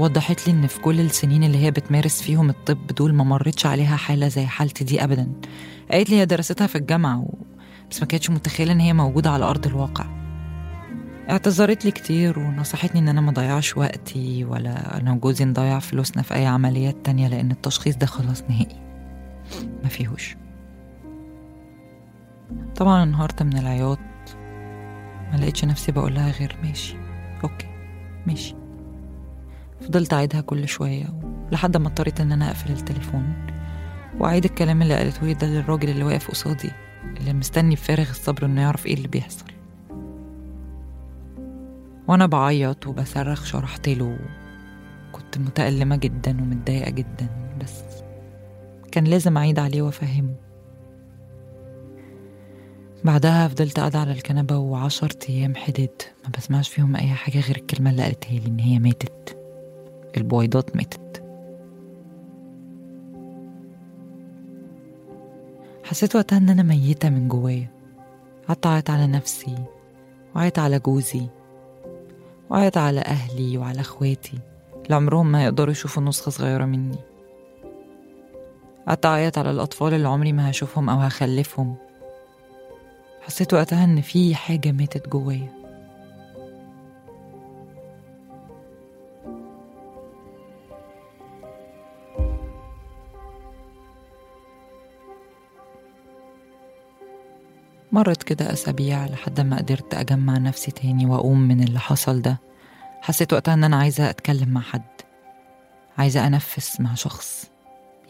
وضحت 0.00 0.48
لي 0.48 0.52
إن 0.52 0.66
في 0.66 0.80
كل 0.80 1.00
السنين 1.00 1.44
اللي 1.44 1.58
هي 1.58 1.70
بتمارس 1.70 2.22
فيهم 2.22 2.50
الطب 2.50 2.86
دول 2.86 3.14
ما 3.14 3.24
مرتش 3.24 3.66
عليها 3.66 3.96
حالة 3.96 4.28
زي 4.28 4.46
حالتي 4.46 4.84
دي 4.84 5.04
أبدا. 5.04 5.32
قالت 5.90 6.10
لي 6.10 6.16
هي 6.16 6.26
درستها 6.26 6.66
في 6.66 6.78
الجامعة 6.78 7.20
و... 7.20 7.34
بس 7.90 8.00
ما 8.00 8.06
كانتش 8.06 8.30
متخيلة 8.30 8.72
إن 8.72 8.80
هي 8.80 8.92
موجودة 8.92 9.30
على 9.30 9.44
أرض 9.44 9.66
الواقع. 9.66 10.06
اعتذرت 11.30 11.84
لي 11.84 11.90
كتير 11.90 12.38
ونصحتني 12.38 13.00
إن 13.00 13.08
أنا 13.08 13.20
ما 13.20 13.32
ضيعش 13.32 13.76
وقتي 13.76 14.44
ولا 14.44 14.96
أنا 14.96 15.12
وجوزي 15.12 15.44
نضيع 15.44 15.78
فلوسنا 15.78 16.22
في 16.22 16.34
أي 16.34 16.46
عمليات 16.46 16.96
تانية 17.04 17.28
لأن 17.28 17.50
التشخيص 17.50 17.96
ده 17.96 18.06
خلاص 18.06 18.42
نهائي. 18.42 18.80
ما 19.82 19.88
فيهوش. 19.88 20.36
طبعا 22.76 23.02
انهارت 23.02 23.42
من 23.42 23.58
العياط. 23.58 23.98
ما 25.32 25.36
لقيتش 25.40 25.64
نفسي 25.64 25.92
بقول 25.92 26.14
لها 26.14 26.30
غير 26.30 26.56
ماشي. 26.62 26.96
أوكي. 27.44 27.66
ماشي. 28.26 28.59
فضلت 29.80 30.12
أعيدها 30.12 30.40
كل 30.40 30.68
شوية 30.68 31.06
لحد 31.52 31.76
ما 31.76 31.88
اضطريت 31.88 32.20
إن 32.20 32.32
أنا 32.32 32.48
أقفل 32.48 32.72
التليفون 32.72 33.32
وأعيد 34.18 34.44
الكلام 34.44 34.82
اللي 34.82 34.94
قالته 34.94 35.26
لي 35.26 35.34
ده 35.34 35.46
للراجل 35.46 35.88
اللي 35.88 36.04
واقف 36.04 36.30
قصادي 36.30 36.70
اللي 37.20 37.32
مستني 37.32 37.74
بفارغ 37.74 38.10
الصبر 38.10 38.46
إنه 38.46 38.60
يعرف 38.60 38.86
إيه 38.86 38.94
اللي 38.94 39.08
بيحصل. 39.08 39.44
وأنا 42.08 42.26
بعيط 42.26 42.86
وبصرخ 42.86 43.44
شرحت 43.44 43.88
له 43.88 44.18
كنت 45.12 45.38
متألمة 45.38 45.96
جدا 45.96 46.30
ومتضايقة 46.30 46.90
جدا 46.90 47.28
بس 47.60 47.82
كان 48.92 49.04
لازم 49.04 49.36
أعيد 49.36 49.58
عليه 49.58 49.82
وأفهمه. 49.82 50.34
بعدها 53.04 53.48
فضلت 53.48 53.78
قاعدة 53.80 53.98
على 53.98 54.12
الكنبة 54.12 54.56
وعشر 54.56 55.08
أيام 55.28 55.54
حدد 55.54 56.02
ما 56.24 56.30
بسمعش 56.38 56.68
فيهم 56.68 56.96
أي 56.96 57.08
حاجة 57.08 57.40
غير 57.40 57.56
الكلمة 57.56 57.90
اللي 57.90 58.02
قالتها 58.02 58.38
لي 58.38 58.46
إن 58.46 58.58
هي 58.58 58.78
ماتت. 58.78 59.39
البويضات 60.16 60.76
ماتت 60.76 61.24
حسيت 65.84 66.16
وقتها 66.16 66.36
إن 66.36 66.48
أنا 66.48 66.62
ميتة 66.62 67.10
من 67.10 67.28
جوايا. 67.28 67.68
قعدت 68.48 68.66
أعيط 68.66 68.90
على 68.90 69.06
نفسي 69.06 69.54
وعيط 70.36 70.58
على 70.58 70.78
جوزي 70.78 71.26
وعيط 72.50 72.78
على 72.78 73.00
أهلي 73.00 73.58
وعلى 73.58 73.80
أخواتي 73.80 74.38
اللي 74.84 74.94
عمرهم 74.94 75.32
ما 75.32 75.44
يقدروا 75.44 75.72
يشوفوا 75.72 76.02
نسخة 76.02 76.30
صغيرة 76.30 76.64
مني. 76.64 76.98
قعدت 78.88 79.06
أعيط 79.06 79.38
على 79.38 79.50
الأطفال 79.50 79.94
اللي 79.94 80.08
عمري 80.08 80.32
ما 80.32 80.50
هشوفهم 80.50 80.90
أو 80.90 80.98
هخلفهم. 80.98 81.74
حسيت 83.20 83.54
وقتها 83.54 83.84
إن 83.84 84.00
في 84.00 84.34
حاجة 84.34 84.72
ماتت 84.72 85.08
جوايا. 85.08 85.59
مرت 97.92 98.22
كده 98.22 98.52
أسابيع 98.52 99.06
لحد 99.06 99.40
ما 99.40 99.56
قدرت 99.58 99.94
أجمع 99.94 100.38
نفسي 100.38 100.70
تاني 100.70 101.06
وأقوم 101.06 101.40
من 101.40 101.62
اللي 101.62 101.78
حصل 101.78 102.22
ده. 102.22 102.38
حسيت 103.00 103.32
وقتها 103.32 103.54
إن 103.54 103.64
أنا 103.64 103.76
عايزة 103.76 104.10
أتكلم 104.10 104.48
مع 104.48 104.60
حد. 104.60 104.82
عايزة 105.98 106.26
أنفس 106.26 106.80
مع 106.80 106.94
شخص. 106.94 107.50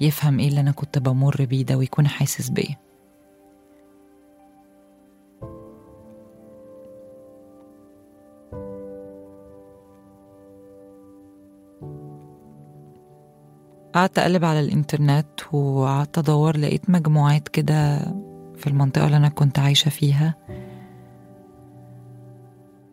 يفهم 0.01 0.39
إيه 0.39 0.49
اللي 0.49 0.61
أنا 0.61 0.71
كنت 0.71 0.99
بمر 0.99 1.45
بيه 1.45 1.65
ده 1.65 1.77
ويكون 1.77 2.09
حاسس 2.09 2.49
بيه 2.49 2.81
قعدت 13.95 14.19
أقلب 14.19 14.45
على 14.45 14.61
الإنترنت 14.61 15.27
وقعدت 15.53 16.19
أدور 16.19 16.57
لقيت 16.57 16.91
مجموعات 16.91 17.49
كده 17.49 18.01
في 18.61 18.67
المنطقة 18.67 19.07
اللي 19.07 19.17
أنا 19.17 19.29
كنت 19.29 19.59
عايشة 19.59 19.89
فيها. 19.89 20.35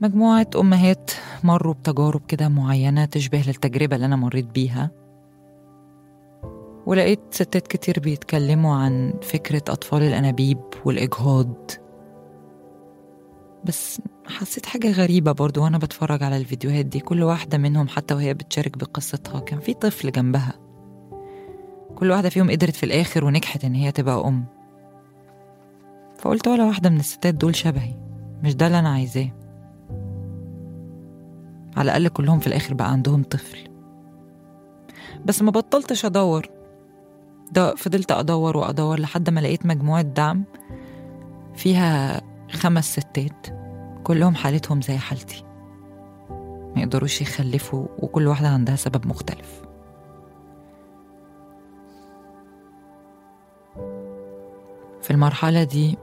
مجموعة 0.01 0.47
أمهات 0.56 1.12
مروا 1.43 1.73
بتجارب 1.73 2.21
كده 2.27 2.49
معينة 2.49 3.06
تشبه 3.06 3.43
للتجربة 3.47 3.95
اللي 3.95 4.06
أنا 4.06 4.15
مريت 4.15 4.45
بيها. 4.45 4.91
ولقيت 6.86 7.19
ستات 7.32 7.67
كتير 7.67 7.99
بيتكلموا 7.99 8.75
عن 8.75 9.13
فكرة 9.21 9.63
أطفال 9.69 10.03
الأنابيب 10.03 10.60
والإجهاض. 10.86 11.71
بس 13.65 14.01
حسيت 14.27 14.65
حاجة 14.65 14.91
غريبة 14.91 15.32
برضو 15.32 15.63
وأنا 15.63 15.77
بتفرج 15.77 16.23
على 16.23 16.38
الفيديوهات 16.38 16.86
دي. 16.86 16.99
كل 16.99 17.23
واحدة 17.23 17.58
منهم 17.58 17.88
حتى 17.88 18.13
وهي 18.13 18.34
بتشارك 18.34 18.77
بقصتها 18.77 19.39
كان 19.39 19.60
في 19.60 19.73
طفل 19.73 20.12
جنبها. 20.12 20.53
كل 21.95 22.12
واحدة 22.12 22.30
فيهم 22.30 22.51
قدرت 22.51 22.75
في 22.75 22.86
الآخر 22.86 23.25
ونجحت 23.25 23.65
إن 23.65 23.75
هي 23.75 23.91
تبقى 23.91 24.27
أم. 24.27 24.57
فقلت 26.19 26.47
ولا 26.47 26.65
واحدة 26.65 26.89
من 26.89 26.99
الستات 26.99 27.36
دول 27.36 27.56
شبهي. 27.56 27.93
مش 28.43 28.56
ده 28.56 28.67
اللي 28.67 28.80
أنا 28.80 28.89
عايزاه. 28.89 29.30
على 31.77 31.86
الأقل 31.86 32.08
كلهم 32.08 32.39
في 32.39 32.47
الآخر 32.47 32.73
بقى 32.73 32.91
عندهم 32.91 33.23
طفل. 33.23 33.58
بس 35.25 35.41
ما 35.41 35.51
بطلتش 35.51 36.06
أدور. 36.06 36.47
ده 37.51 37.75
فضلت 37.75 38.12
أدور 38.12 38.58
وأدور 38.58 38.99
لحد 38.99 39.30
ما 39.30 39.39
لقيت 39.39 39.65
مجموعة 39.65 40.01
دعم 40.01 40.43
فيها 41.56 42.21
خمس 42.51 42.99
ستات. 42.99 43.47
كلهم 44.03 44.36
حالتهم 44.36 44.82
زي 44.82 44.97
حالتي. 44.97 45.43
ما 46.75 46.82
يقدروش 46.82 47.21
يخلفوا 47.21 47.88
وكل 47.99 48.27
واحدة 48.27 48.47
عندها 48.47 48.75
سبب 48.75 49.08
مختلف. 49.08 49.62
في 55.01 55.12
المرحلة 55.12 55.63
دي 55.63 55.97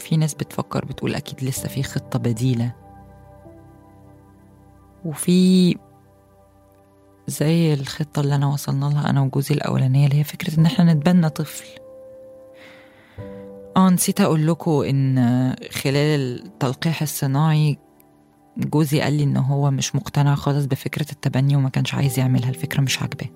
في 0.00 0.16
ناس 0.16 0.34
بتفكر 0.34 0.84
بتقول 0.84 1.14
أكيد 1.14 1.44
لسه 1.44 1.68
في 1.68 1.82
خطة 1.82 2.18
بديلة. 2.18 2.74
وفي 5.04 5.76
زي 7.26 7.74
الخطة 7.74 8.20
اللي 8.20 8.34
أنا 8.34 8.46
وصلنا 8.46 8.86
لها 8.86 9.10
أنا 9.10 9.22
وجوزي 9.22 9.54
الأولانية 9.54 10.06
اللي 10.06 10.18
هي 10.18 10.24
فكرة 10.24 10.58
إن 10.60 10.66
إحنا 10.66 10.94
نتبنى 10.94 11.28
طفل. 11.28 11.66
آه 13.76 13.90
نسيت 13.90 14.20
أقول 14.20 14.46
لكم 14.46 14.70
إن 14.70 15.16
خلال 15.70 16.44
التلقيح 16.46 17.02
الصناعي 17.02 17.78
جوزي 18.56 19.00
قال 19.00 19.12
لي 19.12 19.22
إن 19.22 19.36
هو 19.36 19.70
مش 19.70 19.94
مقتنع 19.94 20.34
خالص 20.34 20.64
بفكرة 20.64 21.06
التبني 21.12 21.56
وما 21.56 21.68
كانش 21.68 21.94
عايز 21.94 22.18
يعملها 22.18 22.48
الفكرة 22.48 22.80
مش 22.80 23.02
عاجباه. 23.02 23.28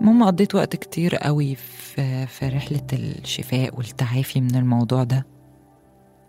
المهم 0.00 0.24
قضيت 0.24 0.54
وقت 0.54 0.76
كتير 0.76 1.16
قوي 1.16 1.54
في, 1.54 2.26
في 2.26 2.48
رحلة 2.48 2.86
الشفاء 2.92 3.76
والتعافي 3.76 4.40
من 4.40 4.56
الموضوع 4.56 5.04
ده. 5.04 5.26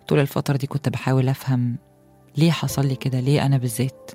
طول 0.08 0.20
الفترة 0.20 0.58
دي 0.58 0.68
كنت 0.68 0.90
بحاول 0.90 1.30
أفهم 1.30 1.78
ليه 2.38 2.52
حصل 2.52 2.86
لي 2.88 2.96
كده 2.96 3.20
ليه 3.20 3.46
أنا 3.46 3.58
بالذات. 3.58 4.12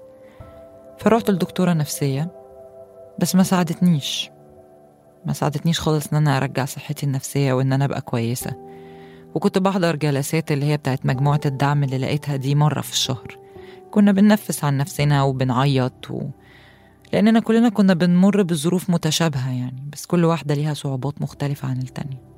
فرحت 0.98 1.30
لدكتورة 1.30 1.72
نفسية 1.72 2.30
بس 3.18 3.34
ما 3.36 3.42
ساعدتنيش. 3.42 4.30
ما 5.26 5.32
ساعدتنيش 5.32 5.80
خالص 5.80 6.06
إن 6.06 6.16
أنا 6.16 6.36
أرجع 6.36 6.64
صحتي 6.64 7.06
النفسية 7.06 7.52
وإن 7.52 7.72
أنا 7.72 7.84
أبقى 7.84 8.00
كويسة. 8.00 8.52
وكنت 9.34 9.58
بحضر 9.58 9.96
جلسات 9.96 10.52
اللي 10.52 10.66
هي 10.66 10.76
بتاعت 10.76 11.06
مجموعة 11.06 11.40
الدعم 11.46 11.84
اللي 11.84 11.98
لقيتها 11.98 12.36
دي 12.36 12.54
مرة 12.54 12.80
في 12.80 12.92
الشهر. 12.92 13.38
كنا 13.90 14.12
بننفس 14.12 14.64
عن 14.64 14.76
نفسنا 14.76 15.22
وبنعيط 15.22 16.10
و... 16.10 16.22
لأننا 17.12 17.40
كلنا 17.40 17.68
كنا 17.68 17.94
بنمر 17.94 18.42
بظروف 18.42 18.90
متشابهة 18.90 19.52
يعني 19.52 19.88
بس 19.92 20.06
كل 20.06 20.24
واحدة 20.24 20.54
ليها 20.54 20.74
صعوبات 20.74 21.22
مختلفة 21.22 21.68
عن 21.68 21.78
التانية. 21.78 22.28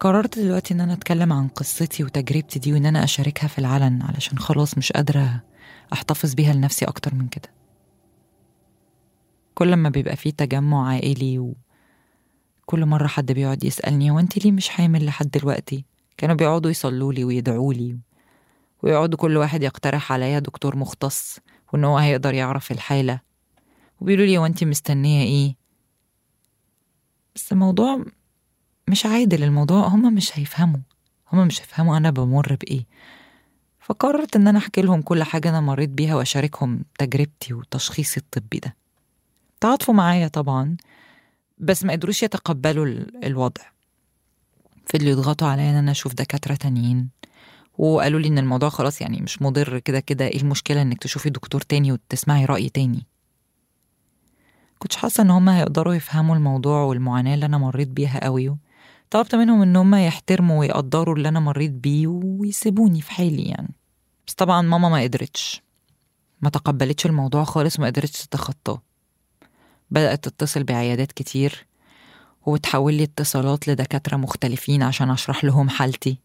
قررت 0.00 0.38
دلوقتي 0.38 0.74
إن 0.74 0.80
أنا 0.80 0.92
أتكلم 0.92 1.32
عن 1.32 1.48
قصتي 1.48 2.04
وتجربتي 2.04 2.58
دي 2.58 2.72
وإن 2.72 2.86
أنا 2.86 3.04
أشاركها 3.04 3.48
في 3.48 3.58
العلن 3.58 4.02
علشان 4.02 4.38
خلاص 4.38 4.78
مش 4.78 4.92
قادرة 4.92 5.40
أحتفظ 5.92 6.34
بيها 6.34 6.52
لنفسي 6.52 6.84
أكتر 6.84 7.14
من 7.14 7.28
كده. 7.28 7.48
كل 9.54 9.76
ما 9.76 9.88
بيبقى 9.88 10.16
فيه 10.16 10.30
تجمع 10.30 10.88
عائلي 10.88 11.38
وكل 11.38 12.86
مرة 12.86 13.06
حد 13.06 13.32
بيقعد 13.32 13.64
يسألني 13.64 14.10
هو 14.10 14.18
انت 14.18 14.44
ليه 14.44 14.52
مش 14.52 14.68
حامل 14.68 15.06
لحد 15.06 15.30
دلوقتي؟ 15.30 15.84
كانوا 16.16 16.36
بيقعدوا 16.36 16.70
يصلوا 16.70 17.12
لي 17.12 17.24
ويدعوا 17.24 17.74
لي 17.74 17.98
ويقعدوا 18.82 19.18
كل 19.18 19.36
واحد 19.36 19.62
يقترح 19.62 20.12
عليا 20.12 20.38
دكتور 20.38 20.76
مختص 20.76 21.38
وإن 21.72 21.84
هو 21.84 21.98
هيقدر 21.98 22.34
يعرف 22.34 22.72
الحالة. 22.72 23.20
وبيقولوا 24.00 24.26
لي 24.26 24.38
هو 24.38 24.46
انت 24.46 24.64
مستنية 24.64 25.24
إيه؟ 25.24 25.56
بس 27.34 27.52
الموضوع 27.52 28.04
مش 28.88 29.06
عادل 29.06 29.42
الموضوع 29.42 29.86
هما 29.86 30.10
مش 30.10 30.38
هيفهموا. 30.38 30.80
هما 31.32 31.44
مش 31.44 31.60
هيفهموا 31.60 31.96
أنا 31.96 32.10
بمر 32.10 32.56
بإيه. 32.60 32.86
فقررت 33.80 34.36
إن 34.36 34.48
أنا 34.48 34.58
أحكي 34.58 34.82
لهم 34.82 35.02
كل 35.02 35.22
حاجة 35.22 35.48
أنا 35.48 35.60
مريت 35.60 35.90
بيها 35.90 36.14
وأشاركهم 36.14 36.84
تجربتي 36.98 37.54
وتشخيصي 37.54 38.20
الطبي 38.20 38.58
ده. 38.58 38.76
تعاطفوا 39.60 39.94
معايا 39.94 40.28
طبعا 40.28 40.76
بس 41.58 41.84
ما 41.84 41.92
قدروش 41.92 42.22
يتقبلوا 42.22 42.86
الوضع. 43.24 43.62
فضلوا 44.86 45.10
يضغطوا 45.10 45.48
عليا 45.48 45.70
إن 45.70 45.74
أنا 45.74 45.90
أشوف 45.90 46.14
دكاترة 46.14 46.54
تانيين. 46.54 47.10
وقالوا 47.78 48.20
لي 48.20 48.28
إن 48.28 48.38
الموضوع 48.38 48.68
خلاص 48.68 49.00
يعني 49.00 49.20
مش 49.20 49.42
مضر 49.42 49.78
كده 49.78 50.00
كده 50.00 50.26
إيه 50.26 50.40
المشكلة 50.40 50.82
إنك 50.82 50.98
تشوفي 50.98 51.30
دكتور 51.30 51.60
تاني 51.60 51.92
وتسمعي 51.92 52.44
رأي 52.44 52.68
تاني؟ 52.68 53.06
كنتش 54.78 54.96
حاسة 54.96 55.22
إن 55.22 55.30
هما 55.30 55.58
هيقدروا 55.58 55.94
يفهموا 55.94 56.36
الموضوع 56.36 56.82
والمعاناة 56.82 57.34
اللي 57.34 57.46
أنا 57.46 57.58
مريت 57.58 57.88
بيها 57.88 58.24
قوي 58.24 58.56
طلبت 59.10 59.34
منهم 59.34 59.62
إن 59.62 59.76
هم 59.76 59.94
يحترموا 59.94 60.60
ويقدروا 60.60 61.16
اللي 61.16 61.28
أنا 61.28 61.40
مريت 61.40 61.70
بيه 61.70 62.06
ويسيبوني 62.06 63.00
في 63.00 63.12
حالي 63.12 63.42
يعني. 63.42 63.74
بس 64.26 64.34
طبعا 64.34 64.62
ماما 64.62 64.88
ما 64.88 65.02
قدرتش 65.02 65.62
ما 66.42 66.50
تقبلتش 66.50 67.06
الموضوع 67.06 67.44
خالص 67.44 67.78
وما 67.78 67.86
قدرتش 67.88 68.26
تتخطاه. 68.26 68.82
بدأت 69.90 70.28
تتصل 70.28 70.64
بعيادات 70.64 71.12
كتير 71.12 71.66
وتحول 72.46 72.94
لي 72.94 73.02
اتصالات 73.02 73.68
لدكاترة 73.68 74.16
مختلفين 74.16 74.82
عشان 74.82 75.10
أشرح 75.10 75.44
لهم 75.44 75.68
حالتي. 75.68 76.18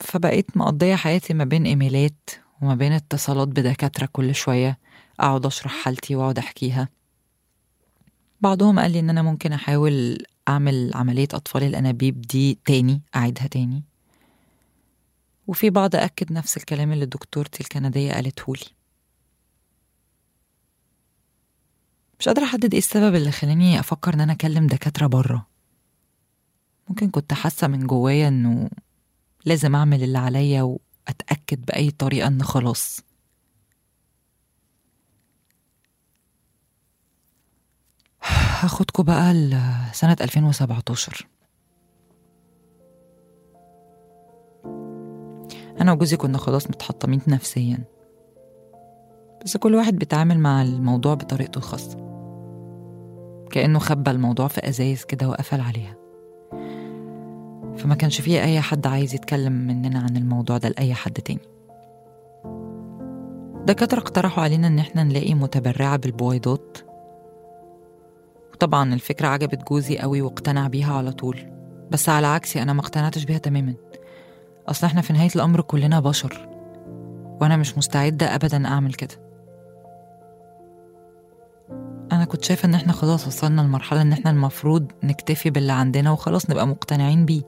فبقيت 0.00 0.56
مقضية 0.56 0.94
حياتي 0.94 1.34
ما 1.34 1.44
بين 1.44 1.66
إيميلات 1.66 2.30
وما 2.62 2.74
بين 2.74 2.92
اتصالات 2.92 3.48
بدكاترة 3.48 4.06
كل 4.12 4.34
شوية. 4.34 4.78
أقعد 5.20 5.46
أشرح 5.46 5.72
حالتي 5.72 6.16
وأقعد 6.16 6.38
أحكيها. 6.38 6.88
بعضهم 8.40 8.78
قال 8.78 8.90
لي 8.90 8.98
إن 9.00 9.10
أنا 9.10 9.22
ممكن 9.22 9.52
أحاول 9.52 10.18
أعمل 10.48 10.90
عملية 10.94 11.28
أطفال 11.34 11.62
الأنابيب 11.62 12.20
دي 12.22 12.58
تاني 12.64 13.02
أعيدها 13.16 13.46
تاني. 13.46 13.82
وفي 15.46 15.70
بعض 15.70 15.96
أكد 15.96 16.32
نفس 16.32 16.56
الكلام 16.56 16.92
اللي 16.92 17.06
دكتورتي 17.06 17.60
الكندية 17.60 18.12
قالته 18.12 18.52
لي. 18.56 18.66
مش 22.20 22.28
قادرة 22.28 22.44
أحدد 22.44 22.72
إيه 22.72 22.78
السبب 22.78 23.14
اللي 23.14 23.30
خلاني 23.30 23.80
أفكر 23.80 24.14
إن 24.14 24.20
أنا 24.20 24.32
أكلم 24.32 24.66
دكاترة 24.66 25.06
بره 25.06 25.46
ممكن 26.88 27.10
كنت 27.10 27.32
حاسة 27.32 27.66
من 27.66 27.86
جوايا 27.86 28.28
إنه 28.28 28.70
لازم 29.46 29.74
أعمل 29.76 30.02
اللي 30.02 30.18
عليا 30.18 30.62
وأتأكد 30.62 31.64
بأي 31.64 31.90
طريقة 31.90 32.26
إن 32.26 32.42
خلاص. 32.42 33.00
هاخدكوا 38.62 39.04
بقى 39.04 39.34
لسنة 39.34 40.16
2017 40.20 41.26
أنا 45.80 45.92
وجوزي 45.92 46.16
كنا 46.16 46.38
خلاص 46.38 46.66
متحطمين 46.66 47.20
نفسيا. 47.28 47.78
بس 49.44 49.56
كل 49.56 49.74
واحد 49.74 49.96
بيتعامل 49.96 50.38
مع 50.38 50.62
الموضوع 50.62 51.14
بطريقته 51.14 51.58
الخاصة. 51.58 51.96
كأنه 53.50 53.78
خبى 53.78 54.10
الموضوع 54.10 54.48
في 54.48 54.68
أزايز 54.68 55.04
كده 55.04 55.28
وقفل 55.28 55.60
عليها. 55.60 56.05
فما 57.78 57.94
كانش 57.94 58.20
فيه 58.20 58.42
أي 58.42 58.60
حد 58.60 58.86
عايز 58.86 59.14
يتكلم 59.14 59.52
مننا 59.52 59.98
عن 59.98 60.16
الموضوع 60.16 60.58
ده 60.58 60.68
لأي 60.68 60.94
حد 60.94 61.12
تاني. 61.12 61.40
دكاترة 63.66 63.98
اقترحوا 63.98 64.44
علينا 64.44 64.66
إن 64.66 64.78
إحنا 64.78 65.02
نلاقي 65.02 65.34
متبرعة 65.34 65.96
بالبويضات 65.96 66.78
وطبعا 68.52 68.94
الفكرة 68.94 69.28
عجبت 69.28 69.68
جوزي 69.68 69.98
قوي 69.98 70.22
واقتنع 70.22 70.68
بيها 70.68 70.94
على 70.94 71.12
طول. 71.12 71.52
بس 71.90 72.08
على 72.08 72.26
عكسي 72.26 72.62
أنا 72.62 72.72
ما 72.72 72.80
اقتنعتش 72.80 73.24
بيها 73.24 73.38
تماما. 73.38 73.74
أصل 74.68 74.86
إحنا 74.86 75.00
في 75.00 75.12
نهاية 75.12 75.30
الأمر 75.36 75.60
كلنا 75.60 76.00
بشر. 76.00 76.48
وأنا 77.40 77.56
مش 77.56 77.78
مستعدة 77.78 78.34
أبدا 78.34 78.66
أعمل 78.66 78.94
كده. 78.94 79.25
أنا 82.12 82.24
كنت 82.24 82.44
شايفة 82.44 82.66
إن 82.66 82.74
إحنا 82.74 82.92
خلاص 82.92 83.26
وصلنا 83.26 83.60
لمرحلة 83.60 84.02
إن 84.02 84.12
إحنا 84.12 84.30
المفروض 84.30 84.92
نكتفي 85.04 85.50
باللي 85.50 85.72
عندنا 85.72 86.10
وخلاص 86.10 86.50
نبقى 86.50 86.66
مقتنعين 86.66 87.24
بيه. 87.26 87.42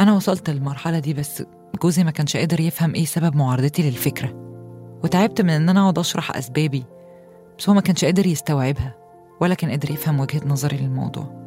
أنا 0.00 0.12
وصلت 0.12 0.50
للمرحلة 0.50 0.98
دي 0.98 1.14
بس 1.14 1.42
جوزي 1.82 2.04
ما 2.04 2.10
كانش 2.10 2.36
قادر 2.36 2.60
يفهم 2.60 2.94
إيه 2.94 3.04
سبب 3.04 3.36
معارضتي 3.36 3.82
للفكرة. 3.82 4.32
وتعبت 5.04 5.40
من 5.40 5.50
إن 5.50 5.68
أنا 5.68 5.80
أقعد 5.80 5.98
أشرح 5.98 6.36
أسبابي 6.36 6.84
بس 7.58 7.68
هو 7.68 7.74
ما 7.74 7.80
كانش 7.80 8.04
قادر 8.04 8.26
يستوعبها 8.26 8.94
ولا 9.40 9.54
كان 9.54 9.70
قادر 9.70 9.90
يفهم 9.90 10.20
وجهة 10.20 10.40
نظري 10.46 10.76
للموضوع. 10.76 11.46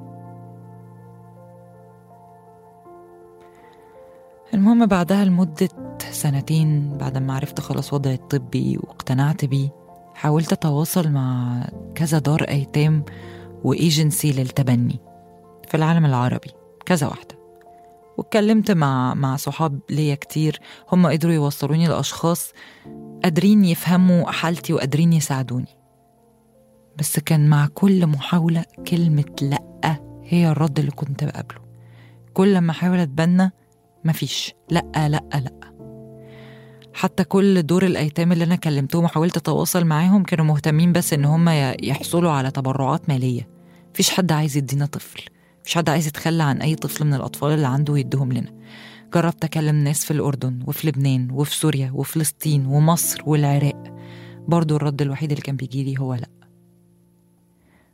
المهم 4.54 4.86
بعدها 4.86 5.26
لمدة 5.26 5.70
سنتين 6.12 6.98
بعد 6.98 7.18
ما 7.18 7.34
عرفت 7.34 7.60
خلاص 7.60 7.94
وضعي 7.94 8.14
الطبي 8.14 8.78
واقتنعت 8.78 9.46
بيه 9.46 9.79
حاولت 10.20 10.52
أتواصل 10.52 11.10
مع 11.10 11.60
كذا 11.96 12.20
دار 12.20 12.42
أيتام 12.44 13.06
وإيجنسي 13.64 14.32
للتبني 14.32 15.00
في 15.68 15.78
العالم 15.78 16.06
العربي 16.06 16.52
كذا 16.86 17.08
واحدة. 17.08 17.40
واتكلمت 18.18 18.72
مع 18.72 19.14
مع 19.14 19.36
صحاب 19.36 19.80
ليا 19.90 20.16
كتير 20.16 20.60
هم 20.92 21.08
قدروا 21.08 21.34
يوصلوني 21.34 21.88
لأشخاص 21.88 22.52
قادرين 23.24 23.66
يفهموا 23.66 24.32
حالتي 24.32 24.74
وقادرين 24.74 25.14
يساعدوني. 25.14 25.78
بس 26.98 27.20
كان 27.20 27.50
مع 27.50 27.68
كل 27.68 28.08
محاولة 28.08 28.66
كلمة 28.88 29.36
لأ 29.42 29.96
هي 30.24 30.50
الرد 30.52 30.80
اللي 30.80 30.92
كنت 30.92 31.24
بقابله. 31.24 31.62
كل 32.34 32.54
لما 32.54 32.72
أحاول 32.72 33.00
أتبنى 33.00 33.52
مفيش. 34.06 34.54
لأ 34.70 34.86
لأ 34.96 35.24
لأ. 35.34 35.59
حتى 37.00 37.24
كل 37.24 37.64
دور 37.64 37.86
الأيتام 37.86 38.32
اللي 38.32 38.44
أنا 38.44 38.56
كلمتهم 38.56 39.04
وحاولت 39.04 39.38
أتواصل 39.38 39.86
معاهم 39.86 40.24
كانوا 40.24 40.46
مهتمين 40.46 40.94
بس 40.94 41.14
إن 41.14 41.26
هم 41.26 41.50
يحصلوا 41.84 42.32
على 42.32 42.52
تبرعات 42.52 43.10
مالية. 43.10 43.50
مفيش 43.94 44.10
حد 44.10 44.32
عايز 44.32 44.58
يدينا 44.58 44.86
طفل. 44.86 45.24
مفيش 45.62 45.76
حد 45.76 45.90
عايز 45.90 46.08
يتخلى 46.08 46.44
عن 46.44 46.62
أي 46.62 46.76
طفل 46.76 47.06
من 47.06 47.14
الأطفال 47.14 47.52
اللي 47.52 47.68
عنده 47.68 47.94
ويديهم 47.94 48.32
لنا. 48.32 48.54
جربت 49.14 49.44
أكلم 49.44 49.76
ناس 49.76 50.06
في 50.06 50.12
الأردن 50.12 50.60
وفي 50.68 50.88
لبنان 50.88 51.32
وفي 51.32 51.56
سوريا 51.56 51.92
وفلسطين 51.96 52.66
ومصر 52.66 53.22
والعراق. 53.26 53.96
برضو 54.48 54.76
الرد 54.76 55.02
الوحيد 55.02 55.32
اللي 55.32 55.42
كان 55.42 55.56
بيجيلي 55.56 56.00
هو 56.00 56.14
لأ. 56.14 56.30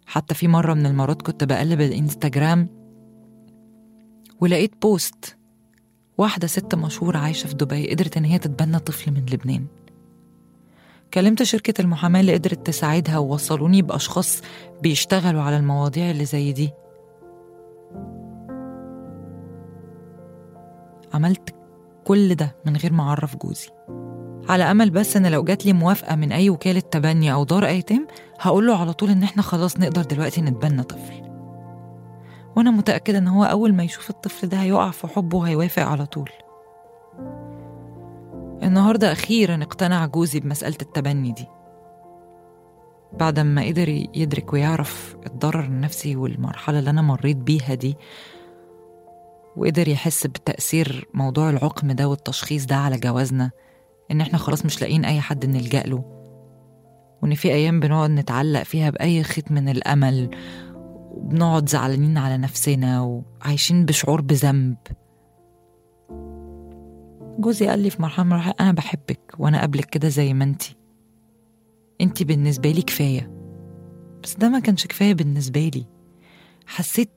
حتى 0.06 0.36
في 0.36 0.48
مرة 0.48 0.74
من 0.74 0.86
المرات 0.86 1.22
كنت 1.22 1.44
بقلب 1.44 1.82
الإنستجرام 1.82 2.70
ولقيت 4.42 4.82
بوست 4.82 5.38
واحدة 6.18 6.48
ست 6.48 6.76
مشهورة 6.76 7.18
عايشة 7.18 7.48
في 7.48 7.54
دبي 7.54 7.90
قدرت 7.90 8.18
إن 8.18 8.26
هي 8.26 8.40
تتبنى 8.40 8.80
طفل 8.80 9.12
من 9.12 9.26
لبنان. 9.32 9.66
كلمت 11.14 11.44
شركة 11.44 11.82
المحاماة 11.82 12.22
اللي 12.22 12.34
قدرت 12.34 12.68
تساعدها 12.68 13.18
ووصلوني 13.18 13.82
بأشخاص 13.82 14.42
بيشتغلوا 14.82 15.42
على 15.42 15.58
المواضيع 15.58 16.12
اللي 16.12 16.26
زي 16.26 16.52
دي. 16.52 16.70
عملت 21.14 21.56
كل 22.04 22.36
ده 22.36 22.56
من 22.66 22.78
غير 22.78 22.94
ما 22.94 23.04
أعرف 23.04 23.36
جوزي. 23.36 23.70
على 24.50 24.64
أمل 24.64 24.90
بس 24.90 25.18
إن 25.18 25.28
لو 25.28 25.44
جات 25.44 25.66
لي 25.66 25.74
موافقة 25.74 26.16
من 26.16 26.32
أي 26.32 26.50
وكالة 26.50 26.80
تبني 26.80 27.34
أو 27.34 27.44
دار 27.44 27.66
أيتام 27.66 28.08
هقول 28.40 28.68
له 28.68 28.78
على 28.78 28.94
طول 28.94 29.10
إن 29.10 29.24
إحنا 29.24 29.42
خلاص 29.42 29.80
نقدر 29.80 30.02
دلوقتي 30.02 30.42
نتبنى 30.42 30.84
طفل. 30.84 31.25
وأنا 32.56 32.72
متأكدة 32.72 33.18
إن 33.18 33.28
هو 33.28 33.44
أول 33.44 33.74
ما 33.74 33.84
يشوف 33.84 34.10
الطفل 34.10 34.50
ده 34.50 34.58
هيقع 34.62 34.92
في 34.92 35.08
حبه 35.08 35.38
وهيوافق 35.38 35.84
على 35.84 36.06
طول. 36.06 36.30
النهاردة 38.64 39.12
أخيرا 39.12 39.64
اقتنع 39.64 40.06
جوزي 40.06 40.40
بمسألة 40.40 40.78
التبني 40.82 41.32
دي. 41.32 41.46
بعد 43.20 43.40
ما 43.40 43.66
قدر 43.66 43.90
يدرك 43.90 44.54
ويعرف 44.54 45.16
الضرر 45.26 45.60
النفسي 45.64 46.16
والمرحلة 46.16 46.80
اللي 46.80 46.90
أنا 46.90 47.02
مريت 47.02 47.38
بيها 47.38 47.74
دي 47.74 47.98
وقدر 49.58 49.88
يحس 49.88 50.28
بتأثير 50.28 51.08
موضوع 51.14 51.50
العقم 51.50 51.92
ده 51.92 52.08
والتشخيص 52.08 52.66
ده 52.66 52.76
على 52.76 52.98
جوازنا 52.98 53.52
إن 54.12 54.22
إحنا 54.22 54.38
خلاص 54.38 54.66
مش 54.66 54.82
لاقيين 54.82 55.06
أي 55.06 55.22
حد 55.22 55.46
نلجأ 55.46 55.84
له 55.84 56.04
وإن 57.24 57.36
في 57.36 57.48
أيام 57.54 57.80
بنقعد 57.80 58.10
نتعلق 58.10 58.64
فيها 58.64 58.90
بأي 58.90 59.24
خيط 59.24 59.52
من 59.52 59.70
الأمل 59.70 60.30
وبنقعد 61.16 61.70
زعلانين 61.70 62.18
على 62.18 62.38
نفسنا 62.38 63.02
وعايشين 63.02 63.86
بشعور 63.86 64.22
بذنب. 64.22 64.78
جوزي 67.40 67.68
قال 67.68 67.80
لي 67.80 67.90
في 67.90 68.02
مرحلة 68.02 68.26
من 68.26 68.34
أنا 68.34 68.72
بحبك 68.72 69.34
وأنا 69.40 69.62
قبلك 69.62 69.86
كده 69.86 70.10
زي 70.10 70.34
ما 70.34 70.44
أنتي. 70.44 70.76
أنتي 72.02 72.24
بالنسبة 72.24 72.72
لي 72.72 72.82
كفاية. 72.82 73.32
بس 74.24 74.36
ده 74.36 74.50
ما 74.50 74.60
كانش 74.60 74.88
كفاية 74.88 75.14
بالنسبة 75.14 75.72
لي. 75.76 75.86
حسيت 76.66 77.10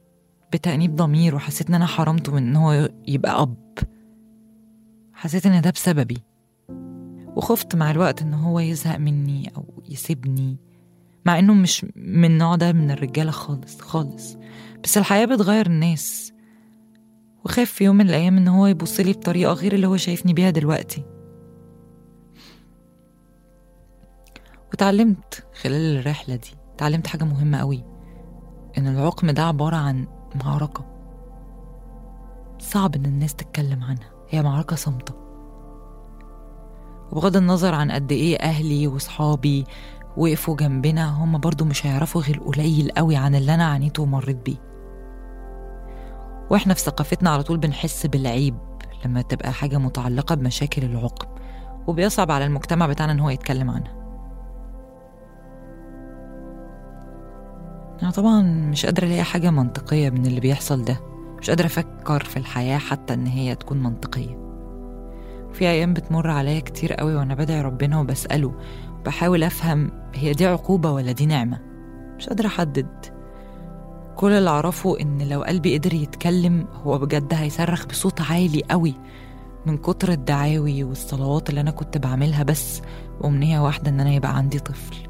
بتأنيب 0.52 0.96
ضمير 0.96 1.34
وحسيت 1.34 1.68
إن 1.68 1.74
أنا 1.74 1.86
حرمته 1.86 2.32
من 2.32 2.42
إن 2.42 2.56
هو 2.56 2.88
يبقى 3.08 3.42
أب. 3.42 3.78
حسيت 5.12 5.46
إن 5.46 5.60
ده 5.60 5.70
بسببي. 5.70 6.18
وخفت 7.36 7.76
مع 7.76 7.90
الوقت 7.90 8.22
إن 8.22 8.34
هو 8.34 8.60
يزهق 8.60 8.98
مني 8.98 9.52
أو 9.56 9.82
يسيبني. 9.88 10.56
مع 11.26 11.38
إنه 11.38 11.54
مش 11.54 11.86
من 11.96 12.24
النوع 12.24 12.56
ده 12.56 12.72
من 12.72 12.90
الرجالة 12.90 13.30
خالص 13.30 13.80
خالص. 13.80 14.36
بس 14.84 14.98
الحياة 14.98 15.24
بتغير 15.24 15.66
الناس. 15.66 16.32
وخاف 17.44 17.70
في 17.70 17.84
يوم 17.84 17.96
من 17.96 18.08
الأيام 18.08 18.36
إن 18.36 18.48
هو 18.48 18.66
يبص 18.66 19.00
لي 19.00 19.12
بطريقة 19.12 19.52
غير 19.52 19.72
اللي 19.72 19.86
هو 19.86 19.96
شايفني 19.96 20.32
بيها 20.32 20.50
دلوقتي. 20.50 21.04
وتعلمت 24.72 25.46
خلال 25.62 25.98
الرحلة 25.98 26.36
دي 26.36 26.50
تعلمت 26.78 27.06
حاجة 27.06 27.24
مهمة 27.24 27.58
قوي 27.58 27.84
إن 28.78 28.86
العقم 28.86 29.30
ده 29.30 29.42
عبارة 29.42 29.76
عن 29.76 30.06
معركة. 30.44 30.84
صعب 32.58 32.94
إن 32.94 33.04
الناس 33.06 33.34
تتكلم 33.34 33.84
عنها 33.84 34.10
هي 34.28 34.42
معركة 34.42 34.76
صامتة. 34.76 35.14
وبغض 37.12 37.36
النظر 37.36 37.74
عن 37.74 37.90
قد 37.90 38.12
إيه 38.12 38.36
أهلي 38.36 38.86
وصحابي 38.86 39.64
وقفوا 40.18 40.56
جنبنا 40.56 41.24
هم 41.24 41.38
برضو 41.38 41.64
مش 41.64 41.86
هيعرفوا 41.86 42.22
غير 42.22 42.38
قليل 42.38 42.90
قوي 42.90 43.16
عن 43.16 43.34
اللي 43.34 43.54
أنا 43.54 43.64
عانيته 43.64 44.02
ومريت 44.02 44.36
بيه. 44.46 44.56
وإحنا 46.50 46.74
في 46.74 46.80
ثقافتنا 46.80 47.30
على 47.30 47.42
طول 47.42 47.58
بنحس 47.58 48.06
بالعيب 48.06 48.54
لما 49.04 49.22
تبقى 49.22 49.52
حاجة 49.52 49.78
متعلقة 49.78 50.34
بمشاكل 50.34 50.84
العقم 50.84 51.28
وبيصعب 51.86 52.30
على 52.30 52.44
المجتمع 52.44 52.86
بتاعنا 52.86 53.12
إن 53.12 53.20
هو 53.20 53.30
يتكلم 53.30 53.70
عنها. 53.70 53.98
أنا 58.02 58.10
طبعا 58.10 58.42
مش 58.42 58.86
قادرة 58.86 59.06
ألاقي 59.06 59.22
حاجة 59.24 59.50
منطقية 59.50 60.10
من 60.10 60.26
اللي 60.26 60.40
بيحصل 60.40 60.84
ده. 60.84 61.00
مش 61.40 61.50
قادرة 61.50 61.66
أفكر 61.66 62.24
في 62.24 62.36
الحياة 62.36 62.78
حتى 62.78 63.14
إن 63.14 63.26
هي 63.26 63.54
تكون 63.54 63.82
منطقية. 63.82 64.47
في 65.52 65.68
أيام 65.68 65.94
بتمر 65.94 66.30
عليا 66.30 66.60
كتير 66.60 66.92
قوي 66.92 67.14
وأنا 67.14 67.34
بدعي 67.34 67.62
ربنا 67.62 68.00
وبسأله 68.00 68.54
بحاول 69.06 69.42
أفهم 69.44 69.90
هي 70.14 70.32
دي 70.32 70.46
عقوبة 70.46 70.90
ولا 70.90 71.12
دي 71.12 71.26
نعمة؟ 71.26 71.60
مش 72.16 72.28
قادرة 72.28 72.46
أحدد. 72.46 72.86
كل 74.16 74.32
اللي 74.32 74.50
أعرفه 74.50 75.00
إن 75.00 75.28
لو 75.28 75.42
قلبي 75.42 75.78
قدر 75.78 75.94
يتكلم 75.94 76.66
هو 76.84 76.98
بجد 76.98 77.34
هيصرخ 77.34 77.86
بصوت 77.86 78.20
عالي 78.20 78.62
قوي 78.70 78.94
من 79.66 79.76
كتر 79.76 80.12
الدعاوي 80.12 80.84
والصلوات 80.84 81.50
اللي 81.50 81.60
أنا 81.60 81.70
كنت 81.70 81.98
بعملها 81.98 82.42
بس 82.42 82.82
بأمنية 83.20 83.60
واحدة 83.60 83.90
إن 83.90 84.00
أنا 84.00 84.10
يبقى 84.12 84.36
عندي 84.36 84.58
طفل. 84.58 85.07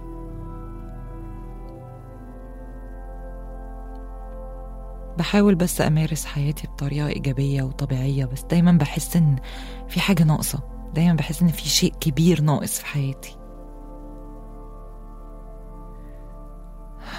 بحاول 5.18 5.54
بس 5.54 5.80
أمارس 5.80 6.24
حياتي 6.24 6.66
بطريقة 6.66 7.08
إيجابية 7.08 7.62
وطبيعية 7.62 8.24
بس 8.24 8.42
دايما 8.42 8.72
بحس 8.72 9.16
إن 9.16 9.36
في 9.88 10.00
حاجة 10.00 10.22
ناقصة. 10.22 10.58
دايما 10.94 11.14
بحس 11.14 11.42
إن 11.42 11.48
في 11.48 11.68
شيء 11.68 11.92
كبير 12.00 12.40
ناقص 12.40 12.78
في 12.78 12.86
حياتي. 12.86 13.36